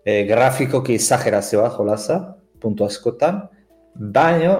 [0.00, 2.16] E, grafikoki exagerazioa jolaza,
[2.62, 3.42] puntu askotan.
[4.16, 4.54] Baina,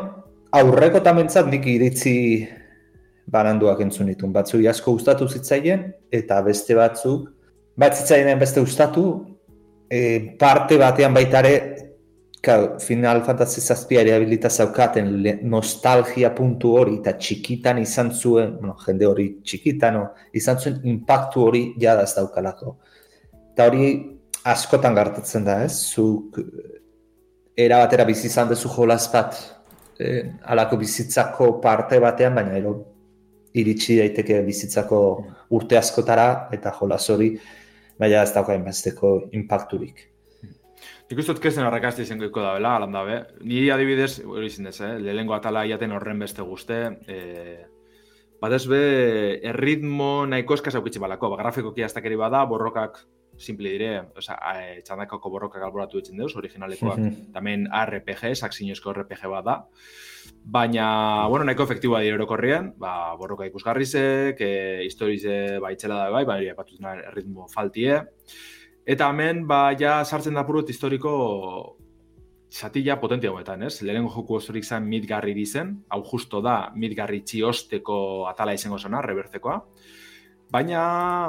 [0.52, 2.18] aurreko tamentzat nik iritzi
[3.32, 4.34] bananduak entzun ditun.
[4.36, 7.30] Batzu asko gustatu zitzaien, eta beste batzuk,
[7.76, 9.06] bat zitzaien beste gustatu,
[9.88, 11.85] e, parte batean baitare
[12.42, 15.08] Claro, Final Fantasy zazpia ere habilita zaukaten
[15.42, 20.04] nostalgia puntu hori eta txikitan izan zuen, bueno, jende hori txikitan, no,
[20.36, 22.76] izan zuen impactu hori jadaz daukalako.
[23.32, 23.88] Eta hori
[24.46, 25.74] askotan gartatzen da, ez?
[25.96, 26.80] Zuk eh,
[27.66, 29.38] era batera bizi izan dezu jolaz bat
[29.98, 32.76] eh, alako bizitzako parte batean, baina ero
[33.56, 35.00] iritsi daiteke bizitzako
[35.56, 37.32] urte askotara eta jolaz hori,
[37.98, 40.12] baina ez daukain besteko impacturik.
[41.06, 43.20] Nik uste kezten arrakazti izango iko da bela, alam dabe.
[43.46, 44.96] Ni adibidez, hori izin dez, eh?
[44.98, 46.78] lehenko atala iaten horren beste guzte.
[47.06, 47.60] Eh,
[48.40, 48.80] bat be,
[49.52, 51.30] erritmo nahiko eskaz aukitzi balako.
[51.30, 52.98] Ba, grafikoki aztakeri bada, borrokak
[53.38, 56.98] simple dire, oza, e, txandakako borrokak alboratu ditzen deuz, originalekoak.
[57.34, 59.60] Tamen RPG, saksinozko RPG bada.
[60.42, 60.88] Baina,
[61.30, 66.58] bueno, nahiko efektiboa dira erokorrien, ba, borroka ikusgarrizek, e, historize ba, itxela da bai, baina
[66.58, 68.00] patutena erritmo faltie.
[68.86, 71.12] Eta hemen, ba, ja sartzen da purut historiko
[72.52, 73.80] zatila potentia guetan, ez?
[73.82, 77.98] Lehenengo joku osorik zen mitgarri dizen, hau justo da mitgarri txiosteko
[78.30, 79.58] atala izango zena, rebertekoa.
[80.54, 80.80] Baina,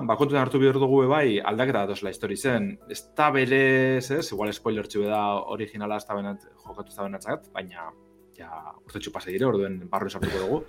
[0.05, 2.75] ba, kontuan hartu bihur dugu bai, aldaketa datosela histori zen.
[2.93, 4.25] Ez da berez, ez?
[4.29, 5.23] Igual spoiler txube da
[5.57, 7.89] originala ez da benat, jokatu ez da baina
[8.37, 8.51] ja,
[8.85, 10.61] urte txupase dire, orduen barro esartuko dugu.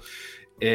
[0.59, 0.71] E,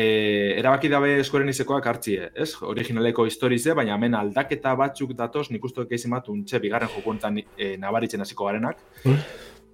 [0.59, 2.53] erabaki dabe eskoren izekoak hartzie, ez?
[2.63, 7.75] Originaleko historize, baina hemen aldaketa batzuk datoz, nik uste dut bat untxe bigarren jokuntan e,
[7.77, 8.79] nabaritzen hasiko garenak.
[9.03, 9.17] Mm.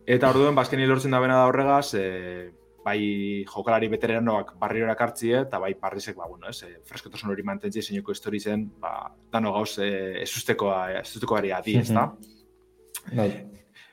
[0.09, 2.49] Eta orduen, bazken ba, lortzen da bena da horregaz, e,
[2.83, 6.63] bai jokalari veteranoak barriora hartzie, eta bai parrizek, ba, bueno, ez?
[6.63, 12.07] E, freskotasun hori mantentzi zeinoko historizen, ba, dano gauz, e, esustekoa, esustekoa adi, ez da?
[13.13, 13.29] Bai.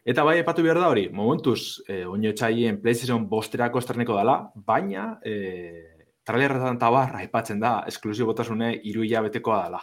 [0.07, 5.18] Eta bai, epatu behar da hori, momentuz, e, oino etxaien PlayStation bosterako esterneko dela, baina,
[5.20, 5.96] e,
[6.27, 9.83] trailerretan tabarra aipatzen da, esklusibotasune iruia betekoa dela.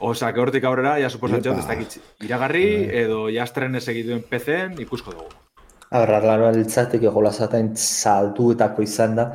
[0.00, 3.00] Osa, que hortik aurrera, ja suposatzen ez dakit iragarri, bai.
[3.04, 5.30] edo ja estren ez egituen PC-en ikusko dugu.
[5.92, 9.26] Agarra, laro altzatik egola zaten saltuetako izan da,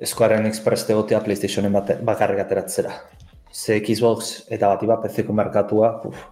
[0.00, 1.74] Eskuaren Express tegotea PlayStationen
[2.08, 2.94] bakarrik ateratzera.
[3.52, 6.22] Ze Xbox eta bat iba PC-ko merkatua, uf.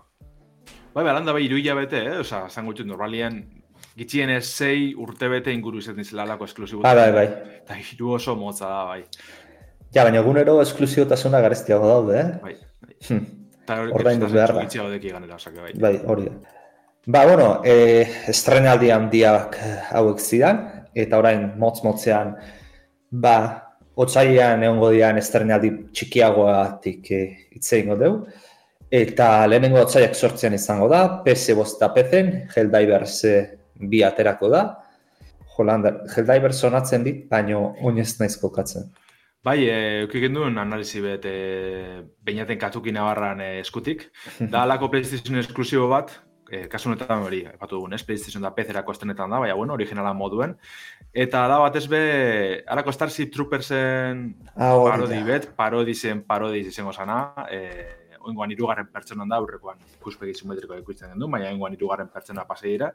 [0.94, 2.18] Bai, landa bai, iruia bete, eh?
[2.22, 3.42] Osa, zango normalien,
[3.98, 6.82] gitxien ez zei urte bete inguru izaten zela alako esklusibu.
[6.86, 7.26] Bai, bai, bai.
[7.62, 9.02] Eta hiru oso motza da, bai.
[9.94, 12.30] Ja, baina egunero esklusibotasuna garestiago daude, eh?
[12.44, 12.94] Bai, bai.
[13.08, 13.26] Hm.
[13.68, 14.64] Orda induz behar da.
[14.68, 15.72] Ganera, osake, bai.
[15.80, 16.56] Bai, hori da.
[17.08, 19.56] Ba, bueno, e, estrenaldi handiak
[19.96, 20.60] hauek zidan,
[20.92, 22.34] eta orain motz-motzean,
[23.24, 23.36] ba,
[23.98, 27.22] otzaian egon godian estrenaldi txikiagoatik e,
[27.56, 28.20] itzein godeu.
[28.92, 33.34] Eta lehenengo otzaiak sortzean izango da, PS bosta PC-en, Helldivers e,
[33.78, 34.62] bi aterako da.
[35.58, 38.92] Holander, Helldiver sonatzen dit, baino oinez naiz kokatzen.
[39.44, 41.34] Bai, e, eukik duen analizi bet e,
[42.26, 44.08] bainaten katuki nabarran e, eskutik.
[44.52, 46.12] Da alako PlayStation esklusibo bat,
[46.50, 48.02] e, kasu honetan hori, epatu dugun, ez?
[48.06, 50.56] PlayStation da PC-erako estenetan da, baina bueno, originala moduen.
[51.12, 52.02] Eta da bat ez be,
[52.70, 57.62] alako Starship Troopersen ah, parodi bet, parodi zen, parodi izango zana, e,
[58.28, 62.90] oingoan irugarren pertsonan da, aurrekoan ikuspegi simetriko ikusten gendu, baina oingoan irugarren pertsona pase dira.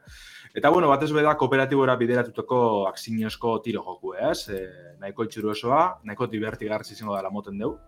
[0.54, 4.48] Eta bueno, batez beda kooperatibora bideratuteko aksiniozko tiro joku, ez?
[4.48, 4.62] E,
[5.02, 7.78] nahiko itxuru osoa, nahiko divertigarri izango dela moten dugu.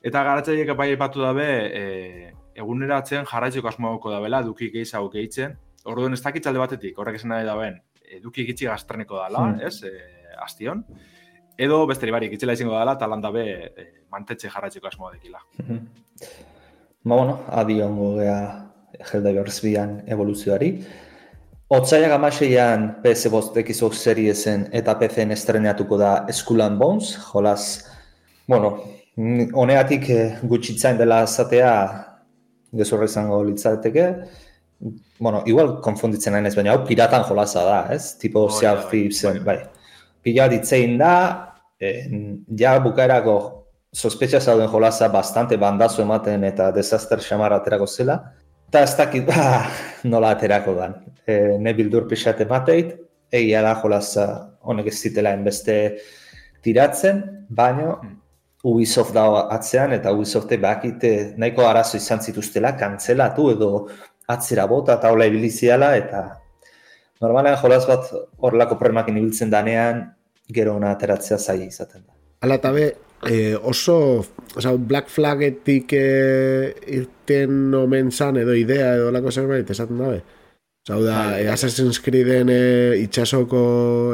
[0.00, 5.58] Eta garatzaiek bai epatu dabe, e, eguneratzen jarraitzeko asmoako da bela, duki gehiago gehitzen.
[5.90, 7.76] Orduan ez dakitzalde batetik, horrek esan nahi da ben,
[8.16, 9.60] eduki gitxi gaztreneko dela, hmm.
[9.68, 9.82] ez?
[9.84, 10.84] E, astion.
[11.60, 15.44] Edo besteri barik itxela izango dela, talan dabe e, mantetxe jarraitzeko asmoa dekila.
[17.02, 18.40] Ba, bueno, adi ongo gea
[19.00, 20.68] Helldivers bian evoluzioari.
[21.72, 27.86] Otsaiak amaseian PS bost Xbox Seriesen eta PC-en estrenatuko da Skull and Bones, jolaz,
[28.46, 28.74] bueno,
[29.16, 31.72] honeatik eh, gutxitzain dela zatea
[32.76, 34.06] gezurra izango litzateke,
[35.20, 38.18] bueno, igual konfunditzen nahi baina hau piratan jolaza da, ez?
[38.18, 39.38] Tipo oh, Sea Thieves, bai.
[39.46, 39.58] bai.
[40.22, 41.14] Pila ditzein da,
[41.80, 42.04] eh,
[42.58, 43.59] ja bukaerako
[43.92, 48.20] sospecha zauden jolaza bastante bandazo ematen eta desastre xamar aterako zela.
[48.68, 49.66] Eta ez dakit, ba,
[50.12, 50.94] nola aterako dan.
[51.26, 52.94] E, ne bildur pixat emateit,
[53.32, 54.26] egia da jolaza
[54.62, 55.76] honek ez zitela enbeste
[56.62, 58.16] tiratzen, baino hmm.
[58.70, 59.24] Ubisoft da
[59.54, 63.70] atzean eta Ubisofte bakite nahiko arazo izan zituztela, kantzelatu edo
[64.28, 66.20] atzera bota eta hola ibiliziala eta
[67.24, 70.02] normalean jolaz bat horrelako problemak ibiltzen danean
[70.52, 72.12] gero ona ateratzea zaila izaten da.
[72.44, 72.90] Ala eta be,
[73.26, 74.24] e, oso
[74.56, 80.22] sea, Black Flagetik e, irten omen zan edo idea edo lako zerbait, esaten dabe?
[80.88, 83.60] Zau da, e, Assassin's Creeden e, itxasoko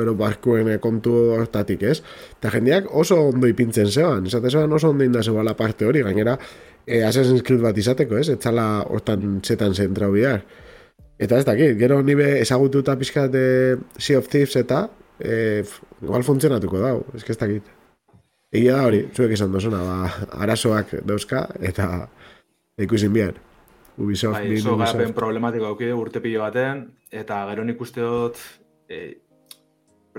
[0.02, 2.00] ero barkuen e, kontu hortatik, ez?
[2.40, 6.38] Eta jendeak oso ondo ipintzen zeban, esate zeban oso ondo inda la parte hori, gainera
[6.84, 8.28] e, Assassin's Creed bat izateko, ez?
[8.28, 10.42] Etzala hortan zetan zentrau bihar.
[11.18, 14.88] Eta ez dakit, gero nibe ezagututa pixkat de Sea of Thieves eta
[15.18, 15.62] e,
[16.02, 17.86] igual funtzionatuko dau, ez ez dakit.
[18.54, 22.06] Egia da hori, zuek esan dozuna, ba, arazoak dauzka, eta
[22.78, 23.42] ikusin bian.
[23.98, 25.14] Ubisoft, bai, so, Ubisoft.
[25.16, 28.38] problematiko haukide urte pilo baten, eta gero nik uste dut,
[28.92, 29.00] e,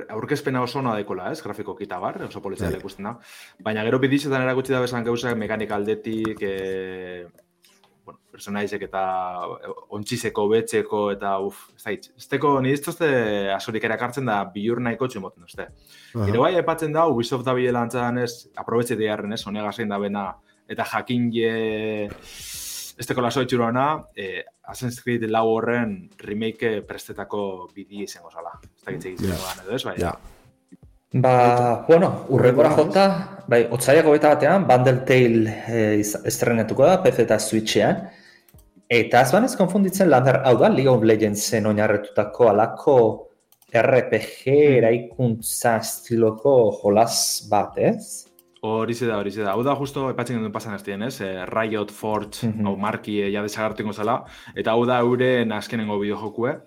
[0.09, 2.81] aurkezpena oso noa dekola, ez, grafiko kita bar, oso politzia bai.
[2.81, 3.15] ikusten da.
[3.63, 7.27] Baina gero biditzetan erakutsi da besan gauzak mekanika aldetik, e,
[8.07, 9.03] bueno, personaizek eta
[9.59, 12.11] eh, ontxizeko, betxeko, eta uf, ez da hitz.
[12.15, 13.09] Ez teko, nire iztozte
[13.51, 15.67] asorik erakartzen da bilur nahiko txumoten, uste.
[16.15, 16.39] Uh -huh.
[16.39, 20.29] bai, epatzen da, Ubisoft da bilela antzaren ez, aprobetxe diarren ez, honega zein da bena,
[20.67, 21.51] eta jakin je,
[22.97, 28.59] ez teko laso etxuruana, eh, Assassin's Creed lau horren remake prestetako bidi izango zala.
[28.63, 29.61] Ez da hitz egiten yeah.
[29.63, 29.99] edo ez, bai.
[29.99, 30.36] Yeah.
[31.13, 33.03] Ba, bueno, urrengora jota,
[33.47, 38.01] bai, otzaiako beta batean, Bundle Tale eh, estrenatuko da, PC eta Switchean.
[38.91, 42.97] Eta ez banez konfunditzen lander, hau da, League of Legendsen oinarretutako alako
[43.71, 47.15] RPG eraikuntza estiloko jolas
[47.51, 48.27] bat, ez?
[48.67, 49.53] Hori da, hori da.
[49.53, 51.21] Hau da, justo, epatzen genuen pasan dien, ez?
[51.23, 52.67] Eh, Riot, Forge, mm -hmm.
[52.67, 54.25] hau marki, ja desagartuko zala.
[54.55, 56.57] Eta hau da, euren azkenengo bideojokue.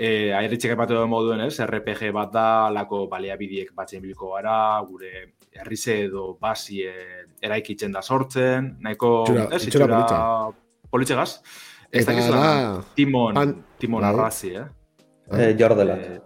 [0.00, 4.54] E, Airitxek epatu moduen ez, RPG bat da, lako baliabidiek batzen biliko gara,
[4.88, 5.10] gure
[5.52, 6.88] herrize edo basie
[7.44, 10.20] eraikitzen da sortzen, nahiko, Itxura, ez, itxura itxura
[10.90, 11.34] politxegaz.
[11.92, 14.10] Ez Eta da, Timon, pan- Timon bai.
[14.14, 14.64] Arrazi, eh?
[15.36, 15.98] Eh, jordela.
[16.00, 16.18] Eh,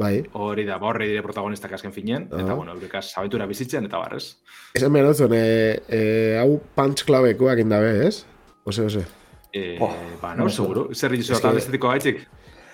[0.00, 0.14] bai.
[0.32, 2.54] Hori da, horri dire protagonistak azken finen, eta, Aha.
[2.54, 4.36] bueno, eurekaz abentura bizitzen, eta barrez.
[4.74, 6.02] Esan behar dutzen, e, e,
[6.40, 8.24] hau punch klabekoak indabe, ez?
[8.64, 9.04] Ose, ose.
[9.52, 9.90] E, Oh,
[10.22, 10.88] ba, no, no, seguro.
[10.94, 12.20] Zer dizu eta que- estetiko gaitzik?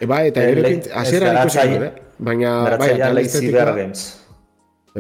[0.05, 0.55] Bai, eta Eh,
[1.09, 1.93] gero ez ikusi eh?
[2.19, 2.93] Baina, bai,
[3.53, 4.26] Bear Games.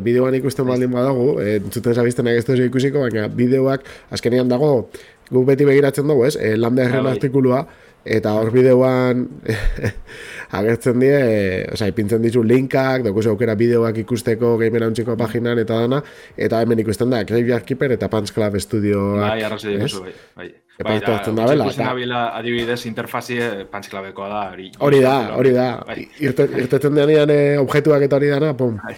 [0.02, 4.88] Bideoan ikusten baldin badago, e, entzuten zabiztenak ez duzu ikusiko, baina bideoak azkenean dago,
[5.30, 6.36] gu beti begiratzen dugu, ez?
[6.36, 7.18] E, landa herren Bai, bai.
[7.18, 7.66] artikulua,
[8.06, 9.24] eta hor bideoan
[10.58, 15.80] agertzen die, e, osea, ipintzen ditu linkak, dokuzu aukera bideoak ikusteko gamer hauntziko paginan eta
[15.82, 16.02] dana,
[16.36, 19.24] eta hemen ikusten da, Graveyard Keeper eta Punch Club estudioak.
[19.24, 19.80] Bai, arrazoi ez?
[19.80, 20.14] diguzu, bai.
[20.36, 20.52] bai.
[20.76, 24.40] Esto hartzen da bela, eta- nabila, adibidez, interfazie pantxklabekoa da.
[24.52, 25.68] Hori, Hori da, hori da.
[25.88, 28.76] Bai, Irte, irteten denean eh, objektuak eta hori dana, pum.
[28.84, 28.92] bai,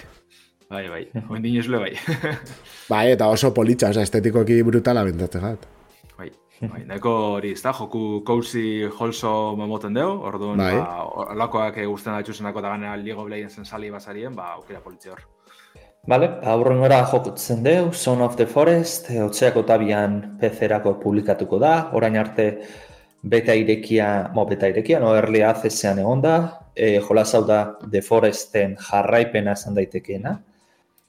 [0.71, 1.03] bai, bai.
[1.29, 1.93] Oen dinezule, bai.
[2.93, 5.67] Bai, eta oso politxa, oza, estetikoki brutala bentatze gat.
[6.19, 6.31] bai.
[6.59, 10.75] Bai, nahiko hori, ez da, joku cozy holso memoten deu, orduan, Bai.
[10.75, 15.13] ba, olakoak guztien da txusenako da gana League of Legends sali bazarien, ba, aukera politxe
[15.13, 15.23] hor.
[16.09, 22.17] Vale, aurrengora jokutzen deu, Son of the Forest, e, otxeako tabian PC-erako publikatuko da, orain
[22.17, 22.49] arte
[23.23, 26.37] beta irekia, mo beta irekia, no, early accessean egon da,
[26.75, 30.39] e, jolas hau da The Foresten jarraipena esan daitekeena.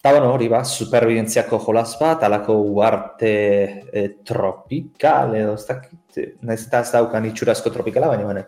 [0.10, 3.34] Eta bueno, hori ba, superbidentziako jolas bat, alako uarte
[3.94, 8.42] e, tropikal, edo ez dakit, nahiz eta ez daukan itxurazko tropikala, baina bueno,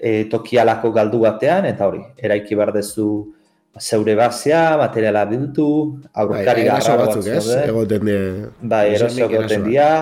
[0.00, 3.10] e, tokialako galdu batean, eta hori, eraiki behar dezu
[3.76, 5.68] zeure bazea, materiala bildu,
[6.08, 7.44] Bai, aurkari eraso garraro batzuk, ez?
[7.68, 8.26] Egoten die...
[8.72, 9.92] Bai, eroso egoten dira.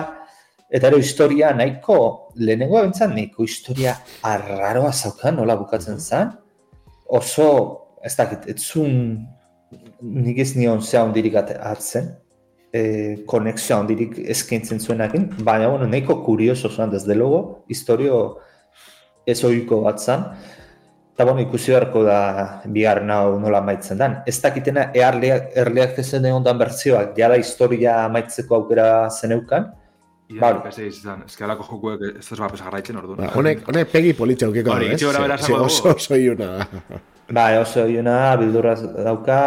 [0.71, 2.01] Eta ero historia nahiko,
[2.39, 6.31] lehenengoa bentzan nahiko historia arraroa zaukan, nola bukatzen zen.
[7.19, 7.49] Oso,
[8.07, 8.95] ez dakit, etzun
[10.01, 12.11] nik ez nion zea hondirik at- hartzen,
[12.73, 18.37] e, konexioa hondirik eskaintzen zuenakin, baina bueno, nahiko kurioso zuen, desde logo, historio
[19.25, 20.23] ez ohiko bat zen.
[21.13, 24.17] Eta bueno, ikusi beharko da bigarren hau nola amaitzen den.
[24.27, 29.71] Ez dakitena earleak, earleak ezen ondan bertzioak, jada historia amaitzeko aukera zeneukan,
[30.27, 30.57] Ia, Bai.
[30.59, 33.21] PS izan, ez alako jokuek ez ez bat pesagarraitzen orduan.
[33.21, 34.93] Ba, honek, honek pegi Hori, da, ez?
[34.97, 35.37] itxi gora bera.
[35.63, 36.67] Oso, oso iuna.
[37.31, 39.37] Bai, oso iuna, bildurra dauka,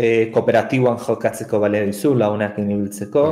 [0.00, 3.24] e, kooperatiboan jokatzeko balea dizu, lagunak ibiltzeko.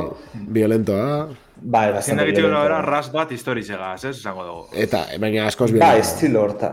[0.57, 1.27] Violentoa.
[1.61, 2.91] Bai, Ezin bastante da gitxi gora bera violento.
[2.91, 4.17] ras bat historizegaz, ez?
[4.17, 4.67] Esango dugu.
[4.85, 5.99] Eta, baina askoz Bai, violenta.
[6.07, 6.69] estilo horta.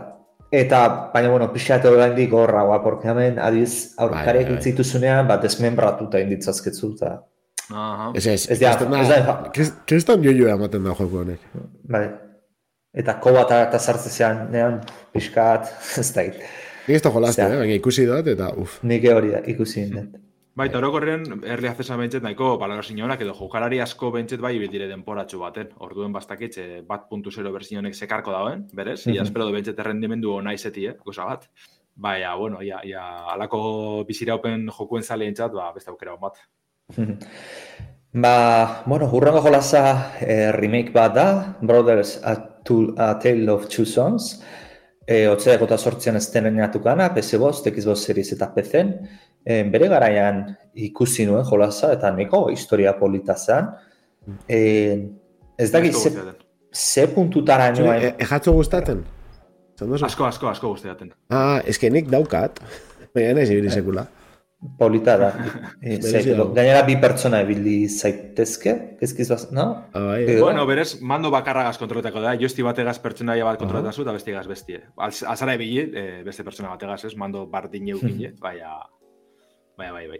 [0.51, 0.81] Eta,
[1.13, 4.59] baina, bueno, pixatu oraindik gorragoa, porque hemen, adiz, aurkariak bai, bai.
[4.61, 7.17] itzituzunean, bat desmembratuta inditzazketzu, eta,
[7.69, 8.11] Aha.
[8.15, 8.69] Ez ez, Ez da-
[9.01, 11.39] ez da- kris- kriston joioa ematen da joku honek.
[11.83, 12.05] bai.
[12.93, 14.79] Eta koba eta sartzezean, nean,
[15.11, 15.67] pixkat,
[15.99, 16.23] ez da
[16.87, 17.53] Ni ez da jolazte, Osea.
[17.55, 17.59] eh?
[17.59, 18.79] baina ikusi dut, eta uf.
[18.83, 20.15] Nik hori da, ikusi indet.
[20.57, 25.37] Bai, eta orokorrean, herri azesa bentset nahiko balagosiñonak edo jokalari asko bentset bai bildire denporatxo
[25.39, 25.67] baten.
[25.85, 29.03] Orduen bastakitxe bat puntu zero bersionek sekarko dauen, berez?
[29.07, 29.27] Ia Mhm.
[29.27, 30.95] espero du bentset errendimendu ona izeti, eh?
[31.05, 31.45] Goza bat.
[31.95, 36.37] Baina, bueno, ia, ia alako biziraupen jokuen zaleentzat, ba, beste aukera hon bat.
[38.13, 43.85] Ba, bueno, hurrengo jolasa eh, remake bat da, Brothers A, Tool, A Tale of Two
[43.85, 44.41] Sons,
[45.07, 48.93] eh, otzeako eta sortzean estenenatu gana, PC bost, Xbox Series eta PC-en,
[49.45, 50.43] eh, bere garaian
[50.75, 53.71] ikusi nuen jolasa, eta neko historia polita zen.
[54.47, 55.07] Eh,
[55.57, 56.11] ez dakit, ze,
[56.73, 59.05] ze puntutara noen, e, ejatzo gustaten?
[59.79, 60.05] Zan duzu?
[60.05, 61.13] Asko, asko, asko guztiaten.
[61.29, 62.59] Ah, eske nik daukat.
[63.15, 64.07] Baina nahi zibiri sekula.
[64.77, 65.29] Polita da.
[65.81, 66.53] Eh, dago.
[66.53, 69.83] gainera bi pertsona ebili zaitezke, ezkiz baz, no?
[69.93, 74.01] Ah, bai, Eh, Bueno, berez, mando bakarragaz kontroletako da, josti bategaz pertsonaia bat kontroletan zu,
[74.01, 74.81] eta beste gaz bestie.
[74.97, 78.79] Az- Azara ebili, eh, beste pertsona bategaz, ez, mando bardin eukile, baina,
[79.77, 80.19] baina, bai, bai.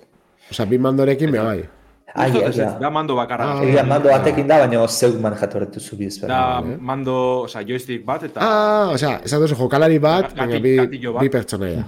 [0.51, 1.63] Osa, bi mandorekin be bai.
[2.15, 2.79] Ez, ez, ai.
[2.79, 3.57] da mando bakarragaz.
[3.59, 4.19] Ah, Egia, mando Ah.
[4.19, 6.21] batekin da, baina zeuk manejatu horretu zu biz.
[6.21, 6.77] Da eh?
[6.79, 8.39] mando, oza, joystick bat eta...
[8.39, 10.77] Ah, osea, esan duzu jokalari bat, baina bi,
[11.19, 11.83] bi pertsonaia.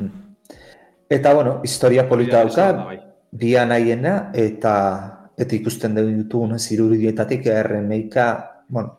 [1.10, 3.00] Eta, bueno, historia polita dauka, bai.
[3.32, 4.76] bi anaiena, eta
[5.40, 8.30] eta ikusten dugu ditugun zirudietatik remake'a,
[8.68, 8.98] bueno,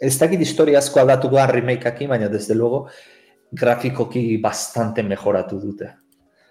[0.00, 2.86] ez dakit historia asko aldatu da remakeakin, baina desde luego
[3.52, 5.92] grafikoki bastante mejoratu dute.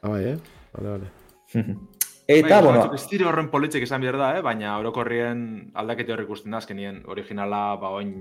[0.02, 0.38] Ah, bai, eh?
[0.74, 1.08] Vale, vale.
[2.28, 4.41] Eta, bai, bueno, estilo horren politzek esan behar da, eh?
[4.45, 8.13] baina orokorrien aldakete horrek ikusten da, azkenien originala, ba, oin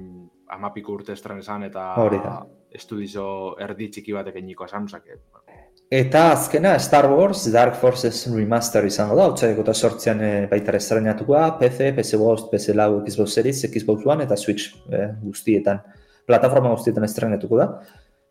[0.50, 2.40] amapiko urte estren esan, eta Hori da.
[2.74, 3.26] estudizo
[3.60, 5.20] erdi txiki batek eginiko esan, osake,
[5.90, 11.34] Eta azkena Star Wars Dark Forces Remaster izango da, otzaiko eta sortzean e, baita estrenatuko
[11.34, 15.80] da, PC, PS5, PS4, Xbox Series, Xbox One eta Switch e, guztietan,
[16.30, 17.66] plataforma guztietan estrenatuko da.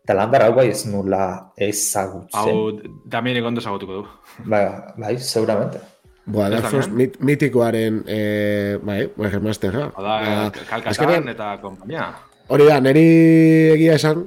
[0.06, 1.26] Eta landar hau bai ez nula
[1.68, 2.32] ezagutzen.
[2.40, 4.08] Hau, Damien egon ezagutuko du.
[4.48, 4.64] Bai,
[4.96, 5.84] bai, seguramente.
[6.24, 9.02] Boa, Dark Souls mit, mitikoaren, eh, bai,
[9.36, 9.90] remasterra.
[10.00, 12.08] Ba, kalkatan eta kompania.
[12.48, 13.08] Hori da, neri
[13.76, 14.24] egia esan,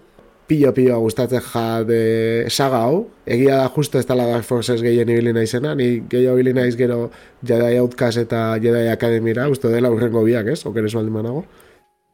[0.73, 3.07] pillo gustatzen ja de saga hau.
[3.25, 7.09] Egia da justo ez dela Dark Forces gehien ibili naizena, ni gehiago ibili naiz gero
[7.45, 10.65] Jedi Outcast eta Jedi Academyra, uste dela urrengo biak, ez?
[10.65, 11.45] Oker ez baldin manago.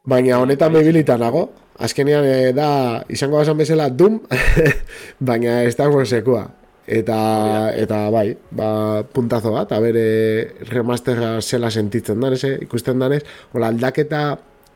[0.04, 1.50] Baina honetan bebilita nago.
[1.80, 4.20] Azkenean e, da, izango basan bezala Doom,
[5.30, 6.46] baina Star Warsekua.
[6.90, 7.16] Eta,
[7.78, 12.34] eta bai, ba, puntazo bat, bere remasterra zela sentitzen dan,
[12.64, 13.22] ikusten danez,
[13.54, 14.22] hola aldaketa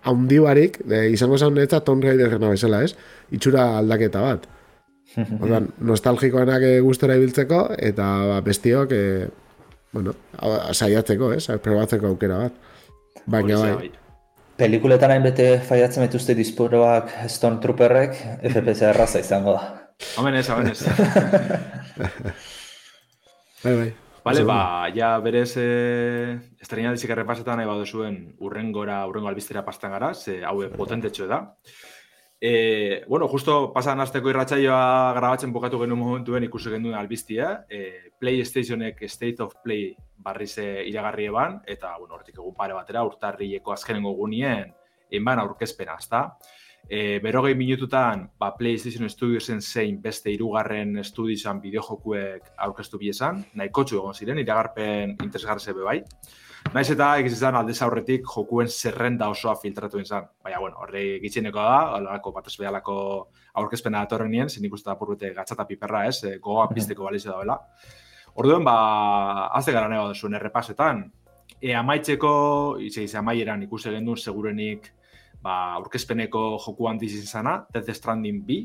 [0.04, 0.78] haundi barik,
[1.10, 2.92] izango zaun eta Tomb Raider gena bezala, ez?
[3.34, 4.40] Itxura aldaketa bat.
[5.42, 9.28] Ordan, nostalgikoenak eh, gustora ibiltzeko, eta ba, bestiok, e,
[9.94, 10.10] bueno,
[10.72, 11.44] saiatzeko, ez?
[11.62, 12.54] Probatzeko aukera bat.
[13.30, 13.90] Baina bai.
[14.58, 18.12] Pelikuletan hain bete faiatzen dituzte disporoak Stormtrooperrek,
[18.52, 19.62] FPS erraza izango da.
[20.20, 20.80] Homen ez, homen ez.
[23.64, 23.90] bai, bai.
[24.24, 29.92] Vale, ba, ja berez eh, estrena dizik errepasetan nahi badu zuen urrengora, urrengo albiztera pastan
[29.92, 31.42] gara, ze hau potentetxo da.
[32.40, 39.04] E, bueno, justo pasan azteko irratxaioa grabatzen bukatu genuen momentuen ikusi genuen albiztia, e, PlayStationek
[39.08, 44.72] State of Play barrize iragarri eban, eta, bueno, hortik egun pare batera, urtarrieko azkenengo gunien,
[45.12, 46.26] enban aurkezpena, ezta?
[46.88, 54.00] E, berogei minututan ba, PlayStation Studiosen zein beste irugarren estudioan bideojokuek aurkeztu biezan, nahiko txu
[54.00, 56.00] egon ziren, iragarpen interesgarri zebe bai.
[56.72, 60.24] Naiz eta egiz izan aldez aurretik jokuen zerrenda osoa filtratu izan.
[60.42, 62.96] Baina, bueno, horre gitxineko da, alako batez behalako
[63.60, 67.38] aurkezpena datorren nien, zin ikusten da purbete gatzata piperra ez, e, gogoa pizteko balizio da
[67.42, 67.58] bela.
[68.40, 68.78] Orduen, ba,
[69.54, 71.04] azte gara nego zuen errepasetan.
[71.60, 72.32] E, amaitzeko,
[72.80, 74.90] izan amaieran ikusi gendun segurenik
[75.44, 78.64] ba, aurkezpeneko joku handiz izana, Death Stranding B,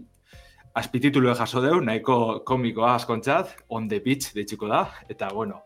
[0.79, 2.15] azpititulu jaso deu, nahiko
[2.47, 5.63] komikoa askontzat, on the beach deitxiko da, eta bueno,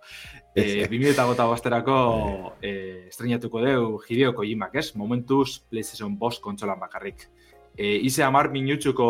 [0.56, 1.98] e, 2000 eta basterako
[2.62, 2.74] e,
[3.12, 4.94] estrenatuko deu Hideo Kojimak, ez?
[4.96, 7.28] Momentuz PlayStation Boss kontsolan bakarrik.
[7.78, 9.08] E, ize amar minutxuko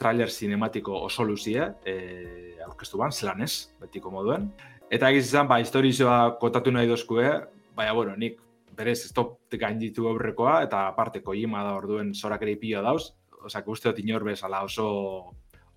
[0.00, 4.50] trailer cinematiko oso luzie, e, aurkeztu ban, zelan ez, betiko moduen.
[4.90, 7.30] Eta egiz izan, ba, historizoa kotatu nahi dozkue,
[7.76, 8.40] baina, bueno, nik
[8.76, 13.90] berez stop gainditu aurrekoa, eta aparte koima da orduen zorak ere ipio dauz, oza, uste
[13.90, 14.86] dut inor bezala oso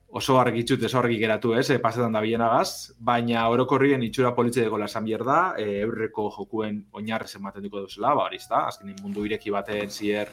[0.09, 4.77] oso argitxut, oso argi geratu, ez, eh, pasetan da bienagaz, baina orokorrien itxura politxe deko
[4.77, 9.51] lasan da, e, eurreko jokuen oinarrez ematen duko duzela, ba, hori da, azkenin mundu ireki
[9.51, 10.31] baten zier,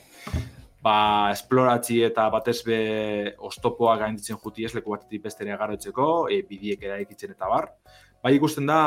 [0.82, 6.82] ba, esploratzi eta batez be ostopoa gainditzen juti ez leku batetik bestene garotzeko, e, bidiek
[6.82, 7.68] eraikitzen eta bar,
[8.26, 8.80] bai ikusten da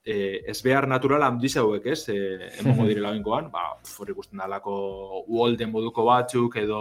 [0.00, 2.08] e, ez behar natural handiz hauek, ez?
[2.08, 4.76] E, emongo dire lauenkoan, ba, hori ikusten da lako
[5.26, 6.80] uolden moduko batzuk edo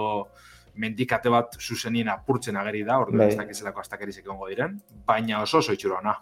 [0.80, 3.32] mendikate bat zuzenien apurtzen ageri da, ordu bai.
[3.34, 4.78] ez dakizelako astakerizek egongo diren,
[5.10, 6.16] baina oso oso itxura ona.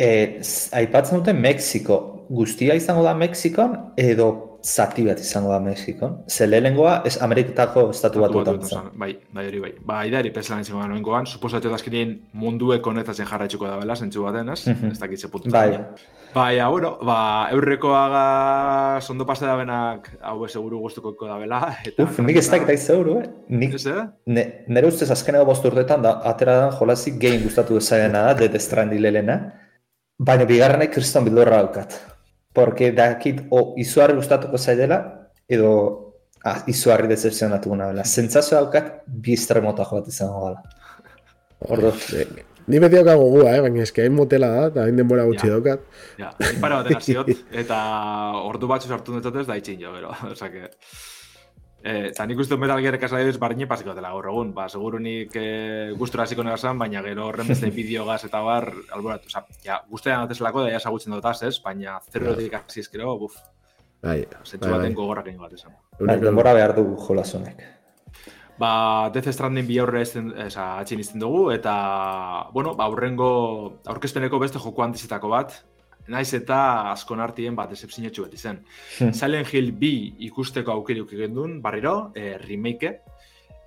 [0.00, 0.40] E,
[0.80, 2.00] aipatzen dute Mexiko,
[2.32, 4.30] guztia izango da Mexikon edo
[4.62, 6.16] zati bat izango da Mexikon.
[6.28, 9.72] Ze lehenengoa, ez Ameriketako estatu bat dutan Bai, bai hori bai.
[9.86, 11.78] Ba, idari peselan izango da noengoan, suposatu da
[12.32, 14.66] munduek honetazen jarraitzuko da bela, zentzu baten, ez?
[14.66, 14.90] Mhm.
[14.92, 15.50] Ez dakitze puntu.
[15.50, 15.78] Bai.
[16.34, 21.76] Bai, ja, bueno, ba, eurrekoaga sondo pasa da benak, hau seguru guztuko da bela.
[21.84, 23.26] Eta, Uf, nik ez dakit aiz eh?
[23.48, 24.04] Nik, eh?
[24.26, 28.62] ne, nere ustez azkeneko bost urtetan, da, atera da jolazik gehin gustatu dezagena da, Death
[28.62, 29.40] Stranding lelena.
[30.18, 32.19] Baina bigarrenek kriston bildorra daukat.
[32.52, 35.00] Porque dakit o izuarri gustatuko zaidela
[35.48, 35.72] edo
[36.44, 38.04] ah, izuarri decepzionatu guna bela.
[38.04, 40.62] Zentzazio daukat bi estremota joat izango gala.
[41.72, 41.92] Ordo.
[42.70, 43.60] Ni beti hau gogua, eh?
[43.64, 45.56] baina eski hain motela da, eta hain denbora gutxi ja.
[45.56, 45.86] daukat.
[46.20, 46.28] Ja,
[46.62, 47.30] para baten aziot,
[47.62, 47.78] eta
[48.46, 50.14] ordu batzu sartu netzatez da itxin jo, bero.
[50.34, 50.70] Osa que...
[51.82, 54.52] Eh, eta nik uste Metal Gear ekasla dut barri pasiko dela gaur egun.
[54.52, 58.68] Ba, seguru nik eh, gustura hasiko negazan, baina gero horren beste bideo gaz eta bar,
[58.92, 59.30] alboratu.
[59.32, 63.38] Osa, ja, guztean ateselako da, ja sagutzen dut ez, baina zerrotik hasi eskero, buf.
[64.02, 64.96] Bai, Zentzu bai, baten bai.
[64.96, 65.72] gogorrak egin bat esan.
[66.00, 67.64] Bai, denbora behar du jolasonek.
[68.60, 71.72] Ba, Death Stranding bi aurre atxin izten dugu, eta,
[72.52, 75.62] bueno, ba, aurrengo, aurkezpeneko beste joko handizetako bat,
[76.10, 78.60] naiz eta askon artien bat decepzionetxu bat izan.
[78.98, 79.14] Hmm.
[79.16, 79.92] Silent Hill B
[80.26, 82.98] ikusteko aukeruk egin barriro, e, remake,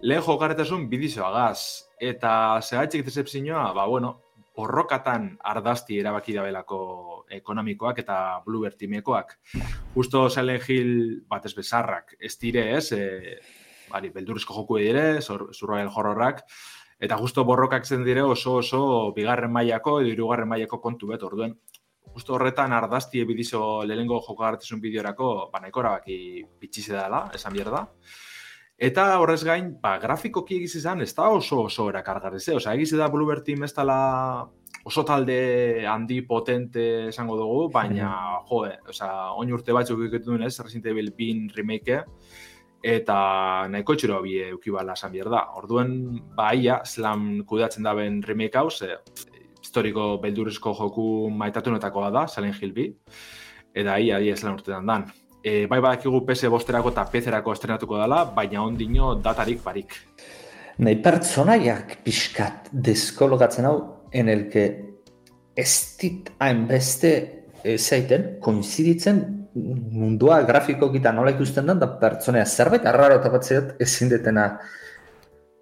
[0.03, 4.19] lehen jokaretasun bidizoagaz, eta zehatxik decepzioa, ba, bueno,
[4.53, 9.37] borrokatan ardazti erabaki dabelako ekonomikoak eta Bluebird timekoak.
[9.95, 13.39] Justo Silent Hill bat ez bezarrak, ez dire ez, e,
[13.89, 16.43] bari, beldurrizko joku dire, surroel horrorrak,
[17.03, 21.55] eta justo borrokak zen dire oso oso bigarren mailako edo hirugarren mailako kontu bet, orduen
[22.13, 26.17] justo horretan ardazti ebidizo lehengo joko hartizun bideorako, ba, nahiko erabaki
[26.61, 27.87] bitxize dela, esan bierda.
[28.83, 32.55] Eta horrez gain, ba, grafikoki egiz izan, ez da oso oso erakargarri ze.
[32.57, 33.97] Osa, egiz da Bluebird Team ez dala
[34.83, 38.09] oso talde handi potente esango dugu, baina,
[38.49, 42.03] jo, osa, oin urte batzuk iketu duen ez, Resident Evil bin remake
[42.83, 43.15] eta
[43.71, 45.45] nahiko txuro bi eukibala esan bier da.
[45.55, 45.93] Orduen,
[46.35, 48.97] ba, ia, slam kudatzen daben remake hau, ze,
[49.63, 52.89] historiko beldurrezko joku maitatunetakoa da, Silent Hill bi,
[53.73, 55.07] eta ia, ia, slam urtetan dan
[55.43, 59.97] e, bai badakigu PS bosterako eta PC-erako estrenatuko dela, baina ondino datarik barik.
[60.83, 63.77] Nei pertsonaiak pixkat deskologatzen hau,
[64.11, 64.65] en el que
[65.55, 67.11] ez dit hainbeste
[67.77, 69.21] zaiten, koinziditzen
[69.53, 74.47] mundua grafiko gita nola ikusten den, da pertsonaia zerbait arraro tapatzeat ezin detena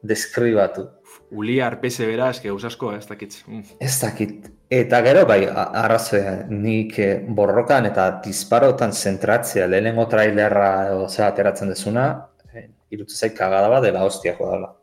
[0.02, 0.88] deskribatu.
[1.32, 3.38] Uliar PC bera, eske usasko, ez dakit.
[3.48, 3.78] Mm.
[3.80, 4.50] Ez dakit.
[4.72, 11.72] Eta gero, bai, arrazoa, nik eh, borrokan eta disparotan zentratzea lehenengo trailerra edo zera ateratzen
[11.72, 12.08] dezuna,
[12.52, 14.74] eh, irutu zaik kagada bat dela hostia dela.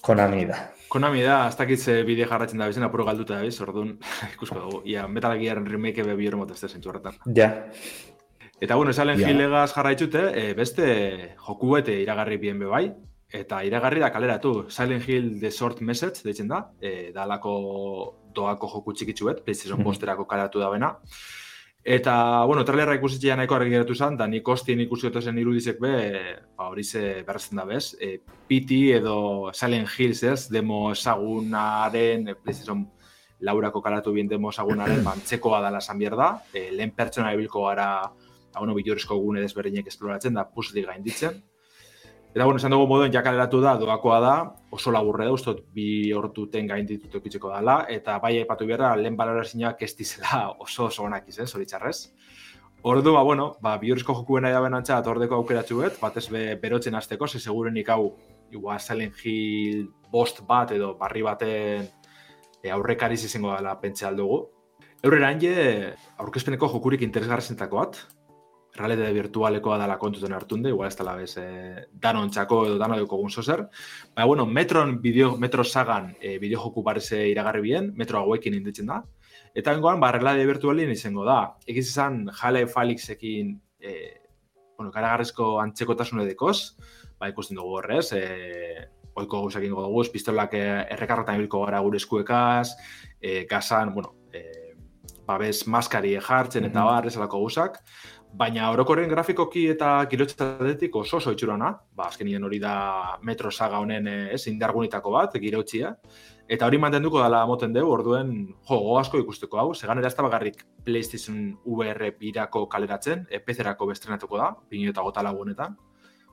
[0.00, 0.60] Konami da.
[0.90, 3.96] Konami da, ez dakit ze bide jarratzen da bizena apuro galduta da biz, orduan,
[4.34, 4.82] ikusko dugu.
[4.86, 7.18] Ia, Metal Gear remake bebi hori motazte zentzu horretan.
[7.34, 7.50] Ja.
[8.60, 9.66] Eta bueno, esalen ja.
[9.74, 10.86] jarraitzute, e, beste
[11.46, 12.90] joku bete iragarri bien bebai,
[13.30, 17.52] Eta iragarri da kaleratu, Silent Hill The Short Message, deitzen da, e, da alako
[18.34, 20.96] doako joku txikitzuet, PlayStation mm posterako kaleratu da bena.
[21.80, 25.92] Eta, bueno, trailerra ikusitxea nahiko argi geratu zen, da nik ostien ikusi zen irudizek be,
[26.56, 28.18] ba, hori ze berrezen da bez, e,
[28.48, 32.84] PT edo Silent Hills ez, demo esagunaren, e, PlayStation
[33.40, 38.12] laurako kalatu bien demo esagunaren, bantzekoa dala esan da, e, lehen pertsona ebilko gara,
[38.52, 41.42] ba, bueno, bilorizko gune desberdinek esploratzen da, pusli gainditzen,
[42.32, 44.34] Eta bueno, esan dugu moduen jakaleratu da, doakoa da,
[44.70, 49.16] oso laburre da, ustot bi hortuten gain ditut ekitzeko dela, eta bai aipatu behar, lehen
[49.18, 52.12] balora zinak ez dizela oso oso onak izan, zoritxarrez.
[52.82, 56.28] Ordu, ba, bueno, ba, bi horrezko jokuen nahi da benantza, atordeko aukeratxu bet, bat ez
[56.30, 58.14] be, berotzen azteko, ze segurenik hau,
[58.54, 61.90] igual, Silent Hill bost bat edo barri baten
[62.62, 64.44] e, aurrekariz izango dela pentsa aldugu.
[65.02, 65.52] Eurera hanje,
[66.22, 68.00] aurkezpeneko jokurik interesgarrezentako bat,
[68.76, 73.16] realidade virtualekoa dala kontuten hartun igual ez dala bez, eh, danon txako edo danon duko
[73.16, 73.66] gun zozer.
[74.14, 78.86] Baina, bueno, metron bideo, metro sagan e, bideo joku bareze iragarri bien, metro hauekin inditzen
[78.86, 79.02] da.
[79.54, 81.56] Eta bengoan, ba, realidade virtualin izango da.
[81.66, 83.96] Egiz izan, jale falixekin, e,
[84.76, 86.76] bueno, karagarrizko antzeko tasune dekoz,
[87.18, 88.86] ba, ikusten dugu horrez, e,
[89.18, 92.76] oiko gauzak ingo dugu, pistolak errekarratan ibilko gara gure eskuekaz,
[93.20, 94.70] e, gazan, bueno, e,
[95.26, 97.80] babes maskari jartzen eta bar, esalako guzak,
[98.30, 102.74] Baina orokorren grafikoki eta kirotxetatetik oso oso itxurana, ba, azkenien hori da
[103.26, 105.90] metro saga honen eh, ez indargunitako bat, girotxia,
[106.48, 108.32] eta hori mantenduko dela moten dugu, orduen
[108.68, 114.38] jogo asko ikusteko hau, segan ez da bagarrik PlayStation VR birako kaleratzen, e, PC-erako bestrenatuko
[114.38, 115.76] da, pinu eta gota lagunetan,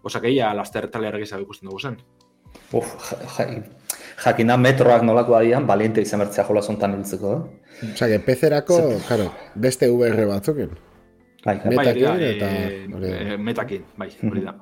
[0.04, 2.02] osak egia laster taler ikusten dugu zen.
[2.78, 3.14] Uf,
[4.24, 7.34] jakina metroak nolako adian, baliente izan bertzea jola zontan hiltzeko.
[7.34, 7.92] Eh?
[7.94, 10.87] Osak, PC-erako, claro, beste VR batzuken.
[11.46, 12.48] Bai, metakin bai, eta...
[13.08, 14.56] E, metakin, bai, hori da.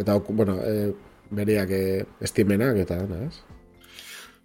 [0.00, 0.92] Eta, bueno, e,
[1.30, 1.82] beriak e,
[2.24, 3.40] estimenak eta, ez?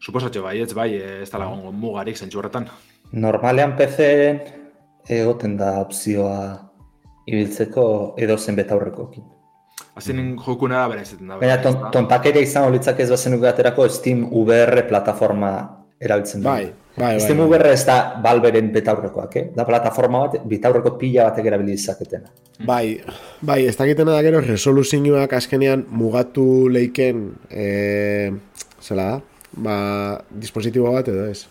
[0.01, 2.67] Suposatxo bai, ez bai, ez da lagun mugarik zentsu horretan.
[3.11, 4.07] Normalean PC
[5.11, 6.37] egoten da opzioa
[7.29, 7.85] ibiltzeko
[8.21, 9.23] edo zen beta horrekokin.
[9.95, 10.39] Azien mm.
[10.45, 11.37] jokuna da bera izaten da.
[11.41, 15.51] Baina ton, tontak ere izan holitzak ez bazen aterako Steam VR plataforma
[16.01, 17.47] erabiltzen bai, Bai, bai, bai.
[17.53, 19.45] berre ez da balberen betaurrekoak, eh?
[19.55, 22.33] Da plataforma bat, betaurreko pila batek erabili izaketena.
[22.67, 22.99] Bai,
[23.39, 28.31] bai, ez dakitena da gero, resoluzioak askenean mugatu leiken, e,
[28.83, 29.17] zela da,
[29.55, 29.77] ba,
[30.43, 31.45] dispositibo bat edo ez.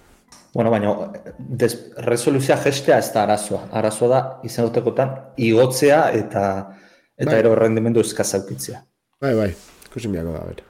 [0.52, 0.92] Bueno, baina,
[1.38, 3.64] des, resoluzioa gestea ez da arazoa.
[3.80, 6.46] Arazoa da, izan dutekotan, igotzea eta
[7.20, 7.40] eta bai.
[7.42, 8.82] ero rendimendu eskazaukitzea.
[9.20, 9.54] Bai, bai,
[9.88, 10.69] ikusin biako da, bera.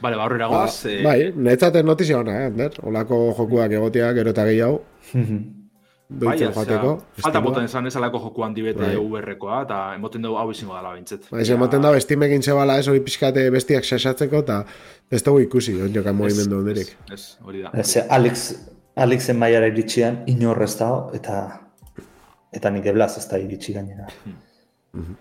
[0.00, 0.72] Bale, barru eragoz.
[0.84, 1.02] Ba, eh...
[1.04, 1.18] Bai,
[1.48, 2.74] netzaten notizia hona, eh, Ander?
[2.84, 4.82] Olako jokuak egotea, gero eta gehiago.
[6.22, 6.92] bai, joateko.
[7.24, 8.94] Falta boten esan ez alako joku handi bete bai.
[9.00, 11.28] VR-koa, eta emoten dugu hau izango dala bintzet.
[11.32, 11.56] Bai, ja...
[11.56, 14.62] emoten dugu estimekin zebala ez hori pixkate bestiak sasatzeko, eta
[15.10, 16.92] ez dugu ikusi, on jokan movimendu hondirik.
[17.12, 17.72] Ez, hori da.
[17.74, 17.88] Ez,
[18.18, 18.48] Alex,
[18.96, 21.40] Alexen maiara iritsian, inorrez da, eta
[22.56, 24.06] eta nik eblaz ez da iritsi gainera.
[24.92, 25.16] Hmm.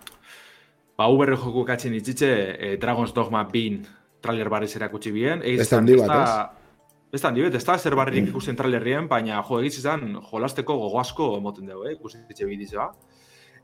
[0.96, 3.82] Ba, VR joku katzen itzitze, eh, Dragon's Dogma bin
[4.26, 5.44] trailer barriz erakutsi bien.
[5.46, 6.56] Ez da handi bat,
[7.14, 7.24] ez?
[7.24, 11.36] Handi bat, ez da zer barririk ikusten trailerrien, baina jo egiz izan jolasteko gogo asko
[11.38, 11.96] emoten dugu, eh?
[12.00, 12.90] ikusten ditxe bidizioa.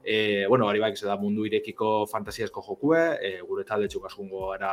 [0.03, 4.72] E, bueno, bari baik, da mundu irekiko fantasiasko jokue, e, gure talde txuk askungo era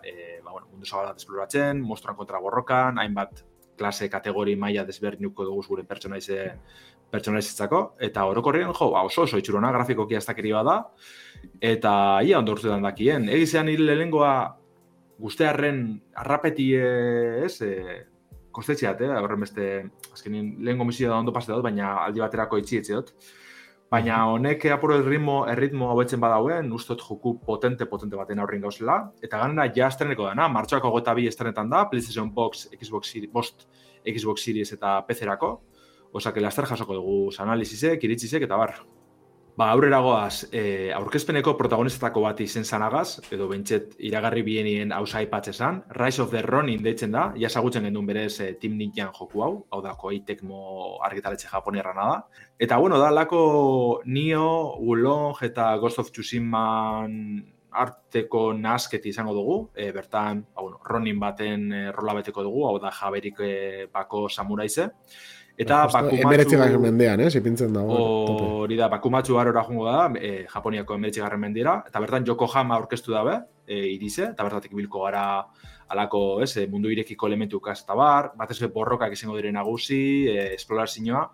[0.00, 3.44] e, ba, bueno, mundu zabalat esploratzen, monstruan kontra borrokan, hainbat
[3.76, 6.40] klase kategori maila desberdinuko dugu gure pertsonaize
[7.12, 10.78] pertsonalizitzako, eta orokorrien, jo, ba, oso oso itxurona grafikoki ez da,
[11.60, 13.28] eta ia ondo urtetan dakien.
[13.28, 14.56] Egizean hil lehengoa
[15.20, 15.84] guztearen
[16.20, 18.02] arrapeti ez, e,
[18.54, 19.14] kostetxeat, eh?
[19.18, 19.70] horren beste,
[20.12, 23.14] azkenin lehen gomizio da ondo pase dut, baina aldi baterako itxi dut.
[23.94, 28.96] Baina honek apuro erritmo, erritmo hau etzen badauen, ustot joku potente, potente baten aurrin gauzela.
[29.22, 33.68] Eta ganera ja estreneko dana, martxoako gota bi estrenetan da, PlayStation Box, Xbox Series, Bost,
[34.02, 35.52] Xbox Series eta PC-erako.
[36.14, 38.76] Osa, que laster jasoko dugu analizisek, iritzisek eta bar.
[39.54, 45.78] Ba, aurrera goaz, e, aurkezpeneko protagonistetako bat izen zanagaz, edo bentset iragarri bienien hausa ipatzesan,
[45.94, 49.80] Rise of the Ronin deitzen da, jasagutzen gendun berez e, Team Ninjan joku hau, hau
[49.84, 52.08] da, koei tekmo argitaletxe japonerra da.
[52.58, 53.44] Eta, bueno, da, lako
[54.10, 54.48] Nio,
[54.82, 56.64] Wulong eta Ghost of Tsushima
[57.84, 62.74] arteko nasketi izango dugu, e, bertan, ba, bueno, Ronin baten e, rola beteko dugu, hau
[62.82, 63.54] da, jaberik e,
[63.94, 64.90] bako samuraize.
[65.54, 66.22] Eta Bakumatsu...
[66.24, 67.28] Emberetzi garren mendean, eh?
[67.30, 67.98] Zipintzen dago.
[68.64, 71.76] Hori da, Bakumatsu garora jungo da, e, Japoniako emberetzi garren mendira.
[71.86, 73.36] Eta bertan Yokohama orkestu dabe,
[73.66, 75.24] e, irize, eta bertatik bilko gara
[75.94, 80.54] alako, ez, e, mundu irekiko elementu eta bar, bat ez borrokak izango dire nagusi, e,
[80.54, 81.28] esplorazioa.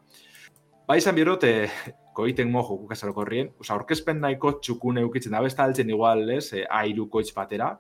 [0.87, 1.71] Ba izan birot, e,
[2.13, 6.67] koiten mojo kukasaroko horrien, oza, orkezpen nahiko txukune eukitzen da, besta altzen igual, ez, e,
[6.69, 7.79] airu koitz batera,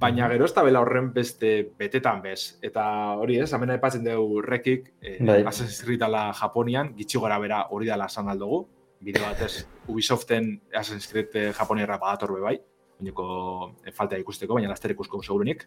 [0.00, 2.58] baina gero ez da bela horren beste betetan bez.
[2.62, 2.84] Eta
[3.20, 5.42] hori ez, amena epatzen dugu rekik, eh, bai.
[5.46, 6.02] Assassin's Creed
[6.40, 8.66] Japonian, gitxi gora bera hori dala esan aldugu.
[9.00, 12.58] Bide batez, Ubisoften Assassin's Creed eh, Japoniarra badator be bai,
[12.98, 15.66] baineko e, falta ikusteko, baina laster ikusko segurunik.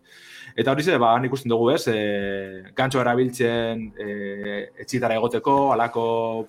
[0.56, 6.48] Eta hori ze, ba, ikusten dugu ez, e, gantxo erabiltzen e, etxitara egoteko, alako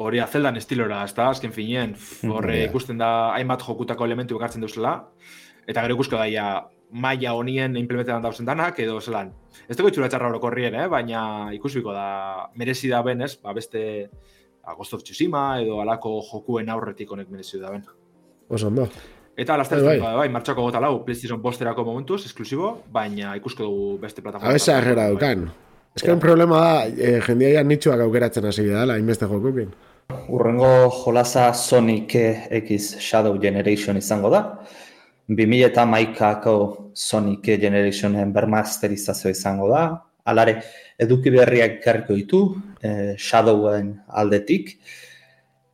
[0.00, 4.94] hori azeldan estilora, ez da, azken finien, horre ikusten da hainbat jokutako elementu ekartzen duzela,
[5.68, 6.62] eta gero ikusko daia
[6.92, 9.32] maila honien implementetan dauzen danak, edo zelan.
[9.68, 10.88] Ez dugu itxura txarra horrien, eh?
[10.88, 11.22] baina
[11.54, 13.36] ikusiko da merezi da ben, ez?
[13.42, 14.10] Ba, beste
[14.76, 17.84] Ghost of Tsushima edo alako jokuen aurretik honek merezi da ben.
[18.48, 18.86] Oso ondo.
[19.40, 23.98] Eta laster bai, bai, bai, martxako gota lau, PlayStation posterako momentuz, esklusibo, baina ikusko dugu
[24.02, 24.50] beste plataforma.
[24.50, 25.48] Habeza errera dukan.
[25.96, 29.72] Ez que un problema da, eh, jendia ya nitxuak aukeratzen hasi da, la inbeste jokukin.
[30.28, 32.14] Urrengo jolasa Sonic
[32.60, 34.42] X Shadow Generation izango da.
[35.30, 36.54] 2000 eta maikako
[36.94, 39.84] Sonic Generationen bermasterizazio izango da.
[40.26, 40.56] Alare,
[40.98, 42.40] eduki berriak garriko ditu,
[42.82, 44.74] eh, Shadowen aldetik.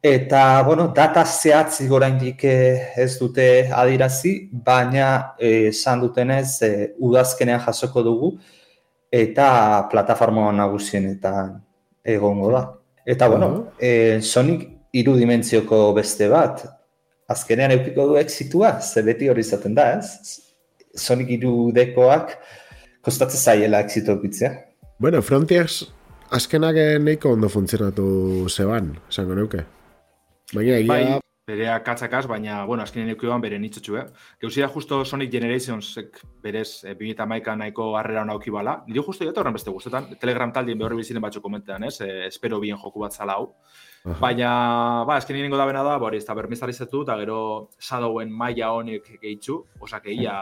[0.03, 7.65] Eta, bueno, data zehatzi goraindik eh, ez dute adirazi, baina eh, esan dutenez eh, udazkenean
[7.65, 8.31] jasoko dugu
[9.11, 11.57] eta plataforma nagusienetan
[12.05, 12.63] egongo da.
[13.07, 16.63] Eta, bueno, eh, Sonic irudimentzioko beste bat,
[17.29, 20.41] azkenean eukiko du exitua, ze beti hori izaten da, ez?
[20.97, 22.37] Sonic iru dekoak
[23.05, 24.55] kostatzen zaiela exitu eukitzea.
[24.99, 25.85] Bueno, Frontiers
[26.31, 29.63] azkenak nahiko ondo funtzionatu zeban, esango neuke.
[30.55, 30.89] Baina egia...
[30.89, 34.05] Bai, berea katzakaz, baina, bueno, azkenen eukioan bere nitxotxu, eh?
[34.43, 35.93] Geuzia justo Sonic Generations
[36.43, 38.83] berez e, eh, 2008 nahiko harrera hona bala.
[38.89, 42.01] Nire justo jota horren beste guztetan, Telegram taldien behorri bizinen batzu komentean, ez?
[42.01, 43.55] E, espero bien joku bat zala hau.
[44.05, 44.51] Baina,
[45.07, 47.39] ba, esken nirengo da bena da, bori, ez da bermizarizetu, eta gero
[47.83, 50.37] Shadowen maila honek gehitzu, osak egia,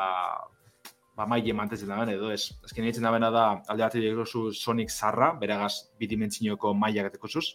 [1.16, 2.50] ba, maile mantetzen da edo ez.
[2.66, 7.46] Esken niretzen da bena da, alde bat edo Sonic zarra, beregaz bidimentsioko maila gateko zuz,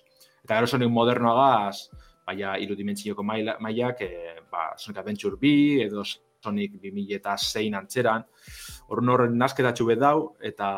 [0.43, 1.89] eta gero Sonic modernoagaz,
[2.25, 5.53] baina irudimentsioko mailak, e, ba, Sonic Adventure B,
[5.85, 8.25] edo Sonic 2000 eta zein antzeran,
[8.87, 10.69] horren horren nasketatxu bedau, eta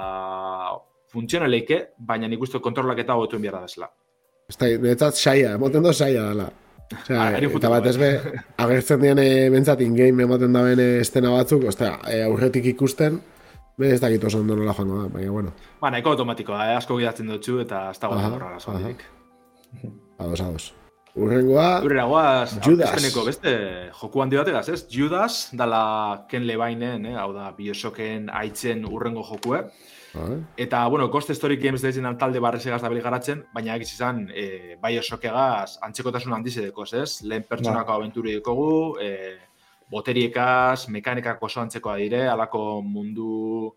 [1.12, 3.92] funtzionaleike, baina nik uste kontrolak eta hotuen behar da
[4.60, 6.50] netzat saia, emoten do saia dela.
[6.92, 8.10] Osea, ah, eta bat ez be,
[8.60, 13.22] agertzen dian e, bentsat in-game emoten da bene estena batzuk, ostea, e, aurretik ikusten,
[13.80, 15.54] be ez dakit oso ondo nola joango da, baina bueno.
[15.80, 16.76] Ba, nahiko automatikoa, eh?
[16.82, 19.08] asko gidatzen dutxu eta ez dago horra gazoatik.
[20.20, 20.72] Ados, ados.
[21.16, 22.92] Urrengoa, Urrengoa, Judas.
[23.26, 23.56] beste,
[24.00, 24.86] joku handi bategaz, ez?
[24.88, 27.16] Judas, dala Ken Levainen, eh?
[27.20, 29.66] hau da, Bioshocken aitzen urrengo jokue.
[30.58, 34.76] Eta, bueno, Ghost Story Games deitzen talde barrez egaz dabili garatzen, baina egiz izan, e,
[34.82, 37.22] bai osokegaz, antzekotasun handiz edeko, ez?
[37.24, 37.98] Lehen pertsonako no.
[38.00, 39.38] abenturi dukogu, e,
[39.92, 43.76] boteriekaz, mekanikak oso antzekoa dire, alako mundu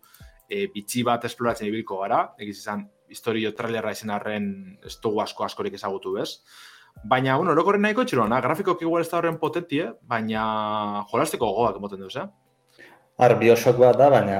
[0.49, 4.49] e, bitxi bat esploratzen ibilko gara, egiz izan, historio trailerra izan arren
[4.83, 6.41] ez dugu asko askorik ezagutu, bez?
[7.03, 12.03] Baina, bueno, orokorren nahiko txirona, grafikok igual ez da horren potentie, baina jolasteko gogoak moten
[12.03, 12.27] duz, eh?
[13.23, 14.39] Ar, biosok bat da, baina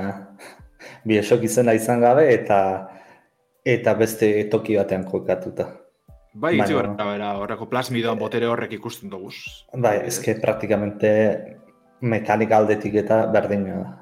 [1.05, 2.59] biesok izena izan gabe eta
[3.65, 5.67] eta beste toki batean jokatuta.
[6.35, 9.31] Bai, itzi bera, horreko plasmidoan botere horrek ikusten dugu.
[9.73, 11.11] Bai, ezke praktikamente
[12.01, 13.93] mekanika aldetik eta berdina da.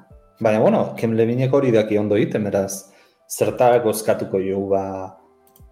[0.42, 2.90] Baina, bueno, Kem Levinek hori daki ondo egiten, beraz,
[3.30, 4.82] zerta gozkatuko jo, ba...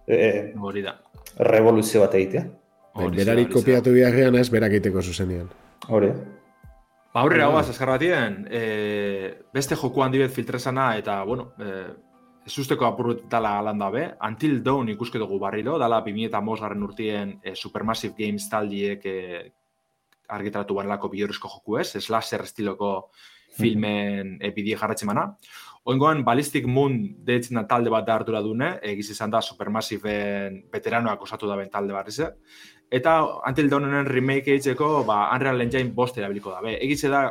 [0.07, 0.95] E, hori da.
[1.39, 2.45] revoluzio bat egitea.
[3.17, 5.49] Berari kopiatu biharrean ez, berak egiteko zuzenean.
[5.89, 6.13] Hori.
[7.13, 8.61] Ba, aurrera guaz, eskar batien, e,
[9.53, 11.73] beste joku handi bet filtrezana, eta, bueno, e,
[12.49, 16.83] ez usteko apurret dala landa be, Until Dawn ikuske dugu barriro, dala 2000 eta garren
[16.83, 19.53] urtien e, Supermassive Games taldiek e,
[20.29, 23.11] argitratu banelako biorrizko joku ez, slasher estiloko
[23.59, 24.79] filmen mm -hmm.
[24.79, 25.37] jarratzen mana.
[25.85, 31.23] Oingoan, Ballistic Moon deitzen da talde bat da hartura dune, egiz izan da Supermassive veteranoak
[31.23, 32.09] osatu da ben talde bat
[32.93, 33.17] Eta
[33.49, 36.61] Until Dawnen remake egiteko, ba, Unreal Engine bost erabiliko da.
[36.61, 37.23] Be, egize da,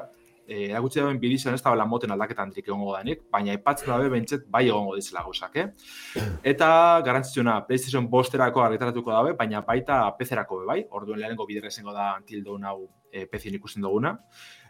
[0.47, 4.09] eh, eragutze dauen bidizioan ez da bela moten aldaketan trik egongo danik, baina ipatzen dabe
[4.09, 5.67] bentsет bai egongo dizela gauzak, eh?
[6.53, 6.71] Eta
[7.05, 12.65] garantzitsuna, PlayStation bosterako argitaratuko dabe, baina baita PC-erako bai, orduen lehenengo bidera da Until Dawn
[12.65, 14.17] hau e, PC-in ikusten duguna.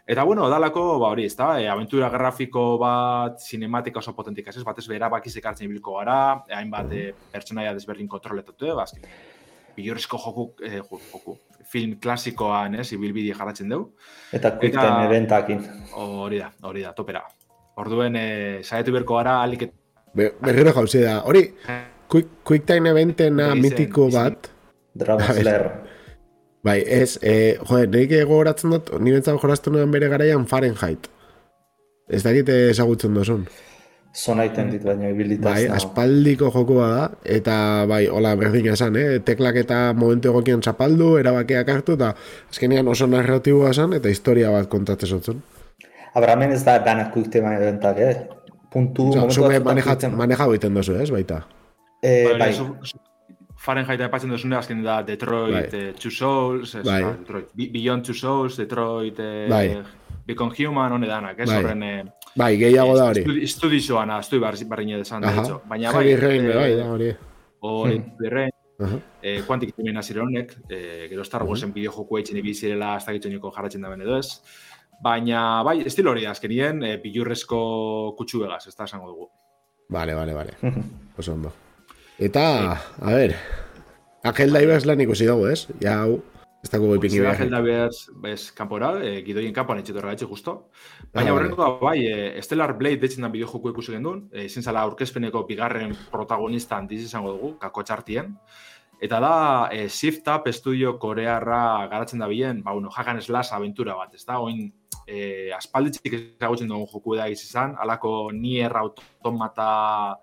[0.04, 4.88] Eta bueno, dalako, ba hori, ezta, e, aventura grafiko bat, cinematika oso potentika, ez, batez
[4.88, 9.06] bera bakiz ekartzen ibilko gara, e, hainbat e, pertsonaia desberdin kontroletatu, e, bazkin,
[9.76, 10.80] bilorrizko joku, e,
[11.12, 11.36] joku,
[11.72, 13.92] film klasikoan, ez, ibilbidi jarratzen dugu.
[14.32, 15.62] Eta quick time eventakin.
[15.98, 17.22] Hori da, hori da, topera.
[17.80, 18.26] Orduen, e,
[18.62, 19.68] saietu berko gara, alik...
[20.16, 21.46] Be, berriro jauzi da, hori,
[22.12, 24.50] quick, quick time eventena mitiko bat...
[24.94, 25.70] Dragon Slayer.
[26.62, 31.08] Bai, ez, e, joder, nik gogoratzen dut, nire entzat joraztu nuen bere garaian Fahrenheit.
[32.12, 33.46] Ez da egite ezagutzen duzun.
[34.12, 35.54] Zona iten dit baina ibilitaz.
[35.54, 39.20] Bai, aspaldiko joko da, eta bai, hola, berdin esan, eh?
[39.24, 42.10] teklak eta momentu egokian zapaldu, erabakeak hartu, eta
[42.50, 45.40] azkenean oso narratiboa esan, eta historia bat kontatzen zotzen.
[46.14, 48.26] Abramen ez da danak kuikte baina dentak, eh?
[48.72, 51.42] Puntu, Osa, momentu manejatzen, maneja egiten duzu, ez, baita?
[52.02, 52.92] Eh, bai, bai.
[53.62, 55.80] Fahrenheit aipatzen duzune azken da Detroit, bai.
[55.88, 57.00] eh, Two Souls, es, bai.
[57.22, 59.66] Detroit, Beyond Two Souls, Detroit, eh, bai.
[60.26, 61.62] Become Human, hone danak, ez bai.
[61.62, 61.82] horren...
[61.82, 62.02] Eh,
[62.36, 63.24] bai, gehiago da hori.
[63.42, 65.62] Estudi zoan, estudi barri desan, de hecho.
[65.68, 66.16] Baina bai...
[66.16, 67.14] Rain, eh, bai, da hori.
[67.60, 68.50] Hori, hmm.
[68.82, 69.00] Uh -huh.
[69.22, 71.74] eh, Quantic Timen honek, eh, gero Star Warsen uh -huh.
[71.74, 74.42] bideo joku eitzen ibizirela hasta gitzen joko jarratzen da bene ez.
[75.02, 79.30] Baina, bai, estilo hori azkenien, eh, bilurrezko kutsu egaz, ez da esango dugu.
[79.88, 80.52] Vale, vale, vale.
[81.18, 81.52] Oso ondo.
[82.18, 83.34] Eta, a ver,
[84.22, 85.66] Angel Divers lan ikusi dago, ez?
[85.80, 86.22] Ja, hau,
[86.62, 87.40] ez dago goi pingi behar.
[87.40, 90.54] Angel Divers, bez, kanpora, eh, gidoien kanpoan etxetu erragatxe justo.
[91.12, 94.46] Baina horrenko ah, da, bai, eh, Stellar Blade detzen da bideo joku ikusi gendun, eh,
[94.46, 98.36] izin zala aurkezpeneko bigarren protagonista handiz izango dugu, kako txartien.
[99.02, 99.34] Eta da,
[99.74, 104.22] eh, Shift Up Studio korearra garatzen da bien, ba, uno, Hagan Slash aventura bat, ez
[104.24, 104.38] da?
[104.38, 104.68] Oin,
[105.08, 110.16] eh, aspalditzik ezagutzen dugu joku da izan, alako Nier Automata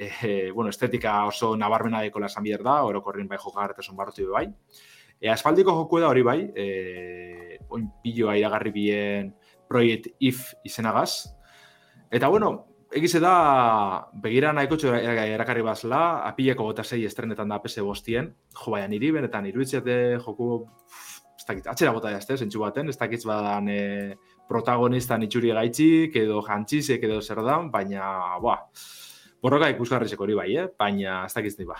[0.00, 4.46] e, bueno, estetika oso nabarmena deko esan bider da, orokorrin bai jokagarretasun barrotu bai.
[5.20, 9.34] E, asfaldiko joku da hori bai, e, oin piloa iragarri bien
[9.68, 11.28] Project If izenagaz.
[12.10, 12.50] Eta bueno,
[12.90, 18.74] egize da, begira nahiko txo erakarri bazla, apileko gota zei estrenetan da PS bostien, jo
[18.74, 20.64] baina niri benetan iruditzete joku,
[21.38, 23.80] ez dakit, atxera gota jazte, zentsu baten, ez dakit badan e,
[24.50, 28.10] protagonista nitxuri gaitxik, edo jantxizek edo zer da, baina,
[28.42, 28.58] ba,
[29.40, 30.68] borroka ikusgarrizeko hori bai, eh?
[30.78, 31.78] baina ez dakiz ba.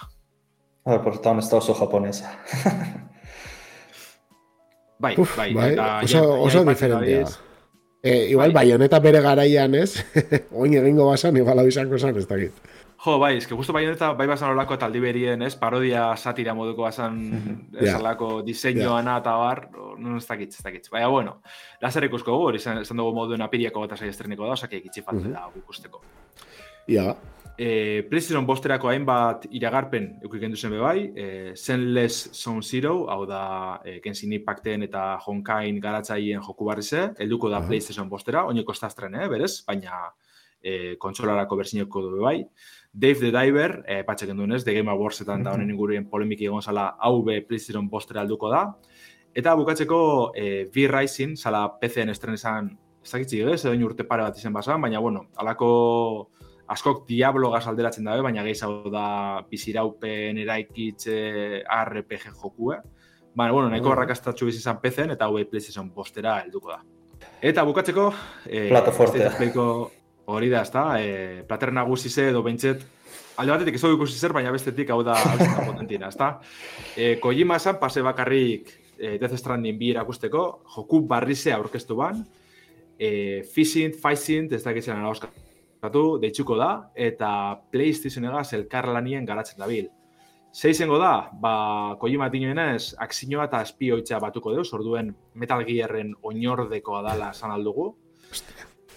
[0.87, 2.37] A ver, portan ez da oso japonesa.
[5.01, 7.25] bai, Uf, bai, bai, eta, oso, ja, oso ja, diferentia.
[8.03, 10.05] Eh, igual, bai, honeta bere garaian ez,
[10.63, 12.69] oin egingo basan, igual hau izango zan, ez dakit.
[13.01, 16.55] Jo, bai, ez que justo bai honeta, bai basan olako taldi berien, ez, parodia satira
[16.57, 17.19] moduko basan,
[17.81, 17.99] ez yeah.
[17.99, 19.21] alako diseinioan yeah.
[19.21, 19.67] eta bar,
[19.99, 20.89] no, ez dakit, ez dakit.
[20.93, 21.37] Baina, bueno,
[21.81, 25.27] lazer ikusko gu, hori izan dugu moduen apiriako bat asai estreniko da, osak falta uh
[25.27, 25.33] -huh.
[25.33, 26.03] da gukusteko.
[26.89, 33.27] Ia, yeah e, PlayStation bosterako hainbat iragarpen eukik zen bebai, e, Zenless Zone Zero, hau
[33.27, 39.15] da e, Genshin Impacten eta Honkain garatzaien joku barrize, helduko da PlayStation bostera, oineko estaztren,
[39.15, 40.13] eh, berez, baina
[40.63, 42.45] e, kontsolarako bersineko du bebai.
[42.93, 46.97] Dave the Diver, e, patxe gendu The Game Awardsetan da honen inguruen polemiki egon zala,
[46.99, 48.75] hau be PlayStation bostera helduko da.
[49.35, 54.37] Eta bukatzeko e, V-Rising, zala PC-en estren esan, ez dakitzi, ez, edo urte pare bat
[54.37, 56.31] izan basan, baina, bueno, alako
[56.71, 61.17] askok Diablo gaz alderatzen dabe, baina gehiago da biziraupen eraikitze
[61.67, 62.79] RPG jokue.
[63.35, 64.49] Baina, bueno, nahiko mm.
[64.49, 66.81] izan PC-en eta hau PlayStation postera helduko da.
[67.43, 68.13] Eta bukatzeko...
[68.47, 69.27] Eh, Plato forte.
[70.31, 70.85] Hori da, ezta?
[71.01, 72.83] Eh, plater nagusi ze edo bentset...
[73.41, 75.15] Alde batetik ez ikusi zer, baina bestetik hau da
[75.65, 76.41] potentina, ezta?
[76.97, 78.69] Eh, Kojima esan pase bakarrik
[78.99, 82.21] eh, Death Stranding bi erakusteko, joku barrizea aurkeztu ban,
[82.99, 85.01] eh, Fishing, Fishing, ez da gitzen
[85.81, 87.31] Katu, deitzuko da, eta
[87.73, 89.89] PlayStation egaz elkarlanien garatzen dabil.
[90.53, 97.31] Zeizengo da, ba, Kojima dinoenez, aksinioa eta espioitza batuko deuz, orduen Metal Gearren oinordekoa dala
[97.33, 97.95] san aldugu.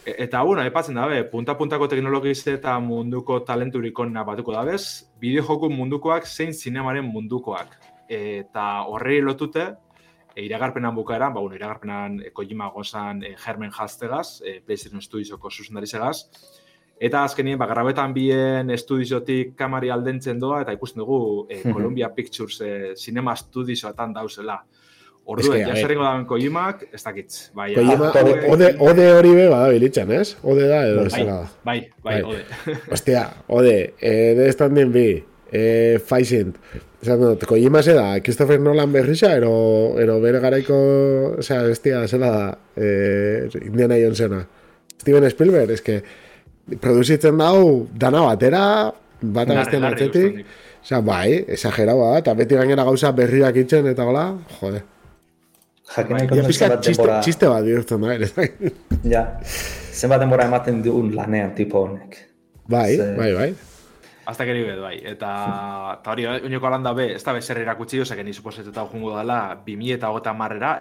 [0.03, 5.69] E, eta, bueno, epatzen dabe, punta-puntako teknologiz eta munduko talenturik onna batuko dabez, bideo joku
[5.71, 7.77] mundukoak zein zinemaren mundukoak.
[8.09, 9.69] Eta horrei lotute,
[10.34, 15.53] e, iragarpenan bukaeran, ba, bueno, iragarpenan e, Kojima gozan e, Hermen Hastegaz, e, PlayStation Studiosoko
[15.53, 16.25] zuzendarizegaz,
[16.99, 22.61] Eta azkenien, ba, grabetan bien estudiotik kamari aldentzen doa, eta ikusten dugu e, Columbia Pictures
[22.61, 24.61] e, Cinema Studioetan dauzela.
[25.23, 27.49] Ordu, ja zerrengo dauen Kojimak, ez dakitz.
[27.55, 28.09] Bai, Kojima,
[28.51, 30.33] ode, ode hori be, bada bilitzen, ez?
[30.43, 31.37] Ode da, edo bai, da.
[31.63, 32.73] Bai, bai, bai, ode.
[32.97, 35.05] Ostia, ode, eh, de standing bi,
[35.47, 36.59] eh, faizint.
[37.03, 39.53] Esan dut, Kojima ze da, Christopher Nolan berrisa, ero,
[39.99, 40.75] ero bere garaiko,
[41.39, 42.43] osea, bestia, zela da,
[42.75, 44.43] eh, Indiana Jonesena.
[44.99, 46.01] Steven Spielberg, es que,
[46.80, 48.64] produzitzen dau, dana batera,
[49.22, 50.43] bat agazten atzetik.
[50.84, 54.26] Osea, bai, exagerau da, eta beti gainera gauza berriak itzen, eta gola,
[54.59, 54.82] jode.
[55.93, 57.20] Jakin bai, zenbat denbora...
[57.24, 58.49] Txiste bat bihurtzen da, ere.
[59.14, 59.24] ja,
[59.93, 62.18] zenbat denbora ematen dugun lanean tipo honek.
[62.68, 63.14] Bai, Ze...
[63.16, 63.53] bai, bai.
[64.26, 64.95] Hasta que nivel, bai.
[65.03, 65.32] Eta,
[65.99, 69.39] eta hori, oinoko alanda be, ez da bezer erakutsi, oza, que ni suposetetan jungo dela,
[69.66, 70.78] 2000 eta gota marrera,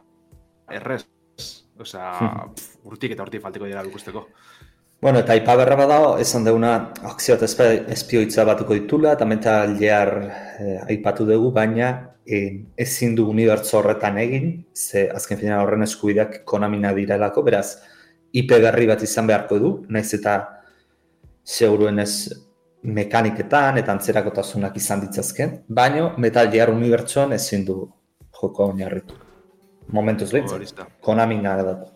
[0.71, 1.03] errez.
[1.83, 2.67] Osa, hmm.
[2.87, 4.29] urtik eta urtik faltiko dira ikusteko.
[5.03, 10.11] Bueno, eta ipa berra badao, esan deuna akzioat espioitza batuko ditula, eta mental jehar
[10.63, 11.89] eh, aipatu dugu, baina
[12.23, 17.81] eh, ezin du unibertso horretan egin, ze azken final horren eskubideak konamina direlako, beraz,
[18.31, 20.37] IP berri bat izan beharko du, naiz eta
[21.43, 22.15] seguruen ez
[22.83, 27.81] mekaniketan eta antzerakotasunak izan ditzazken, baina Metal Gear Unibertsoan ezin du
[28.39, 29.19] joko oinarritu.
[29.91, 31.91] Momentuz behintzen, konamina edatu.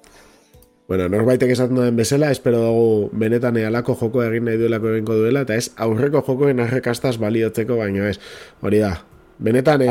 [0.87, 5.43] Bueno, norbaitek esaten duen bezala, espero dugu benetan ealako joko egin nahi duelako eginko duela,
[5.43, 8.21] eta ez aurreko jokoen arrekastaz baliotzeko, baino ez,
[8.63, 8.93] hori da.
[9.43, 9.89] Benetan e,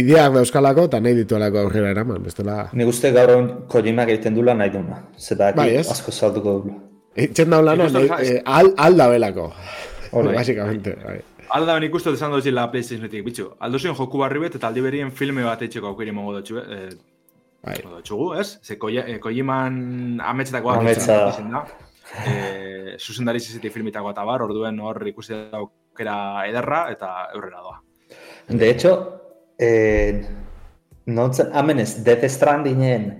[0.00, 2.56] ideak dauzkalako eta nahi dituelako aurrera eraman, bestela...
[2.72, 3.34] Ni guzti gaur
[3.68, 6.78] kojimak egiten dula nahi duna, zeta bai, asko salduko dula.
[7.18, 9.50] Eitzen daula, no, eh, al, al da belako,
[10.32, 10.96] basicamente.
[11.04, 11.20] Bai.
[11.56, 13.50] Alda ben ikustu desan dozi la PlayStationetik, bitxu.
[13.64, 16.90] Aldo zion joku barri bet, eta aldi berien filme bat eitxeko aukeri mongo dutxu, eh?
[17.64, 17.76] Bai.
[18.06, 18.58] Txugu, ez?
[18.62, 21.18] Ze koiman ametsetako Ametsa.
[21.50, 21.64] da.
[22.24, 27.80] E, zuzendari zizetik filmitako eta bar, orduen hor ikusi daukera ederra eta aurrera doa.
[28.48, 28.92] De hecho,
[29.58, 30.22] eh,
[31.06, 33.10] nontzen, amenez, Death Strandingen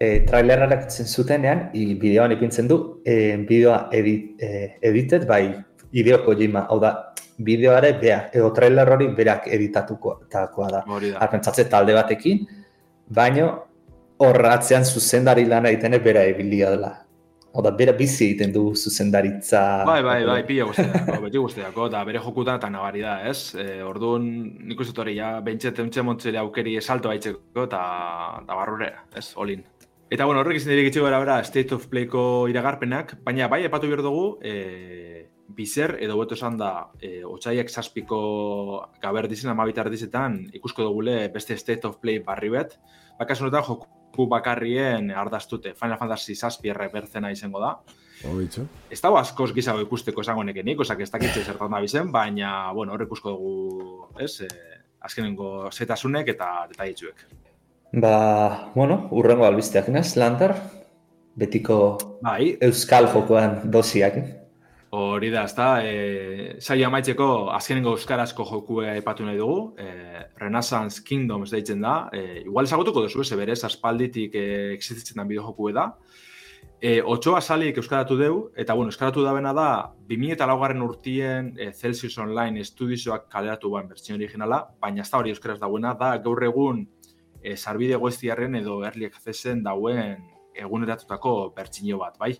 [0.00, 5.44] eh, trailerrak zutenean, i bideoan ipintzen du, eh, bideoa edit, eh, edited bai
[5.92, 10.82] ideo kojima, hau da, bideoare bea, edo trailer hori berak editatuko da.
[11.20, 12.42] Arpentzatze talde batekin,
[13.06, 13.71] baino
[14.22, 16.92] horratzean zuzendari lana egiten bera ebilia dela.
[17.52, 19.60] Oda, bera bizi egiten du zuzendaritza...
[19.84, 23.52] Bai, bai, bai, pila guztiako, beti guztiako, eta bere jokutan eta nabari da, ez?
[23.60, 24.24] E, orduan,
[24.70, 27.82] nik uste hori, ja, bentset euntxe montzile aukeri esalto haitzeko, eta
[28.48, 28.88] da barrure,
[29.20, 29.66] ez, olin.
[30.08, 34.06] Eta, bueno, horrek izan direk itxego bera, State of Playko iragarpenak, baina bai, epatu behar
[34.08, 36.72] dugu, e, bizer, edo beto esan da,
[37.04, 38.22] e, otxaiek saspiko
[39.02, 42.78] gaber dizena amabitar dizetan, ikusko dugule beste State of Play barri bet,
[43.20, 47.76] bakasun joku gu bakarrien ardaztute Final Fantasy zazpierre bertzena izango da.
[48.30, 48.66] Oitzu.
[48.90, 52.94] Ez dago askoz gizago ikusteko esango nekenik, osak ez dakitze zertan da bizen, baina, bueno,
[52.94, 57.26] hor ikusko dugu, ez, eh, azkenengo zetasunek eta detaitzuek.
[57.92, 60.54] Ba, bueno, urrengo albisteak, nez, Lantar?
[61.36, 61.76] Betiko
[62.22, 62.56] bai.
[62.60, 64.20] euskal jokoan dosiak.
[64.94, 67.26] Hori da, ezta, e, saio amaitzeko
[67.56, 69.86] azkenengo euskarazko jokue epatu nahi dugu, e,
[70.36, 74.42] Renaissance Kingdoms deitzen da, e, igual ezagutuko duzu, ez berez, aspalditik e,
[74.74, 75.86] existitzen da bideo jokue da.
[76.76, 79.70] E, Otsoa salik euskaratu deu, eta bueno, euskaratu da bena da,
[80.10, 85.22] 2000 eta laugarren urtien e, Celsius Online estudioak kaleratu bain bertsio originala, baina ez da
[85.22, 86.84] hori euskaraz dagoena, da gaur egun
[87.40, 90.20] e, sarbide goeztiarren edo early accessen dauen
[90.54, 92.32] eguneratutako bertsio bat, bai?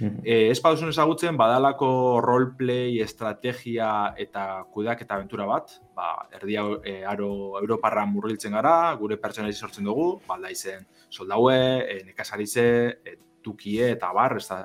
[0.00, 7.00] E, ez paduzun ezagutzen, badalako roleplay, estrategia eta kudeak eta aventura bat, ba, erdi e,
[7.04, 12.64] aro Europarra murriltzen gara, gure pertsonali sortzen dugu, balda izen soldaue, e, nekazarize,
[13.04, 14.64] e, tukie eta bar, ez da,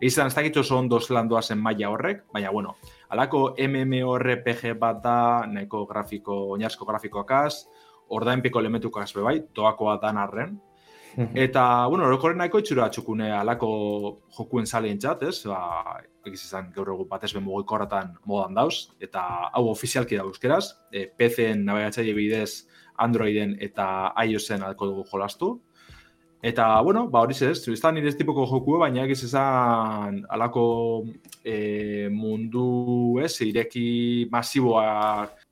[0.00, 2.78] Izan, ez dakit oso ondo zelandoa zen maila horrek, baina, bueno,
[3.12, 7.66] alako MMORPG bat da, nahiko grafiko, oinarsko grafikoakaz,
[8.16, 10.56] ordainpiko elementukaz bai, toakoa dan arren,
[11.16, 13.70] Eta, bueno, orokorren nahiko itxura txukune alako
[14.36, 15.36] jokuen zaleen txat, ez?
[15.50, 20.64] Ba, egiz izan, gaur egun batez ben mugikorratan modan dauz, eta hau ofizialki da euskeraz,
[20.92, 22.66] e, PC-en nabigatzaile bidez
[23.00, 25.54] Androiden eta iOS-en alko dugu jolastu.
[26.42, 30.64] Eta, bueno, ba, hori zez, ez da nire tipoko jokue, baina egiz izan alako
[31.44, 35.49] e, mundu, ez, ireki masiboak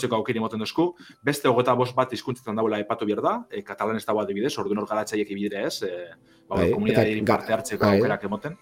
[0.00, 0.88] txeko aukeri moten duzku.
[1.24, 4.74] Beste hogeta bost bat izkuntzetan dagoela epatu behar da, e, katalan ez dago adibidez, ordu
[4.74, 5.92] nor garatzaiek ibidire ez, e,
[6.48, 7.98] ba, bai, komunidadien parte hartzeko bai.
[7.98, 8.56] aukerak emoten.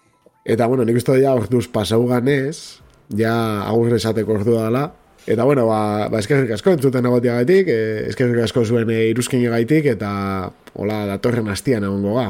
[0.45, 2.81] Eta, bueno, nik uste ja orduz pasau ganez,
[3.17, 3.33] ja
[3.65, 4.85] agur esateko ordua dela,
[5.25, 9.41] Eta bueno, ba, ba eskerrik asko entzuten egotia gaitik, eh, eskerrik asko zuen e, iruzkin
[9.49, 10.11] gaitik, eta
[10.77, 12.27] hola datorren hastian egongo ga.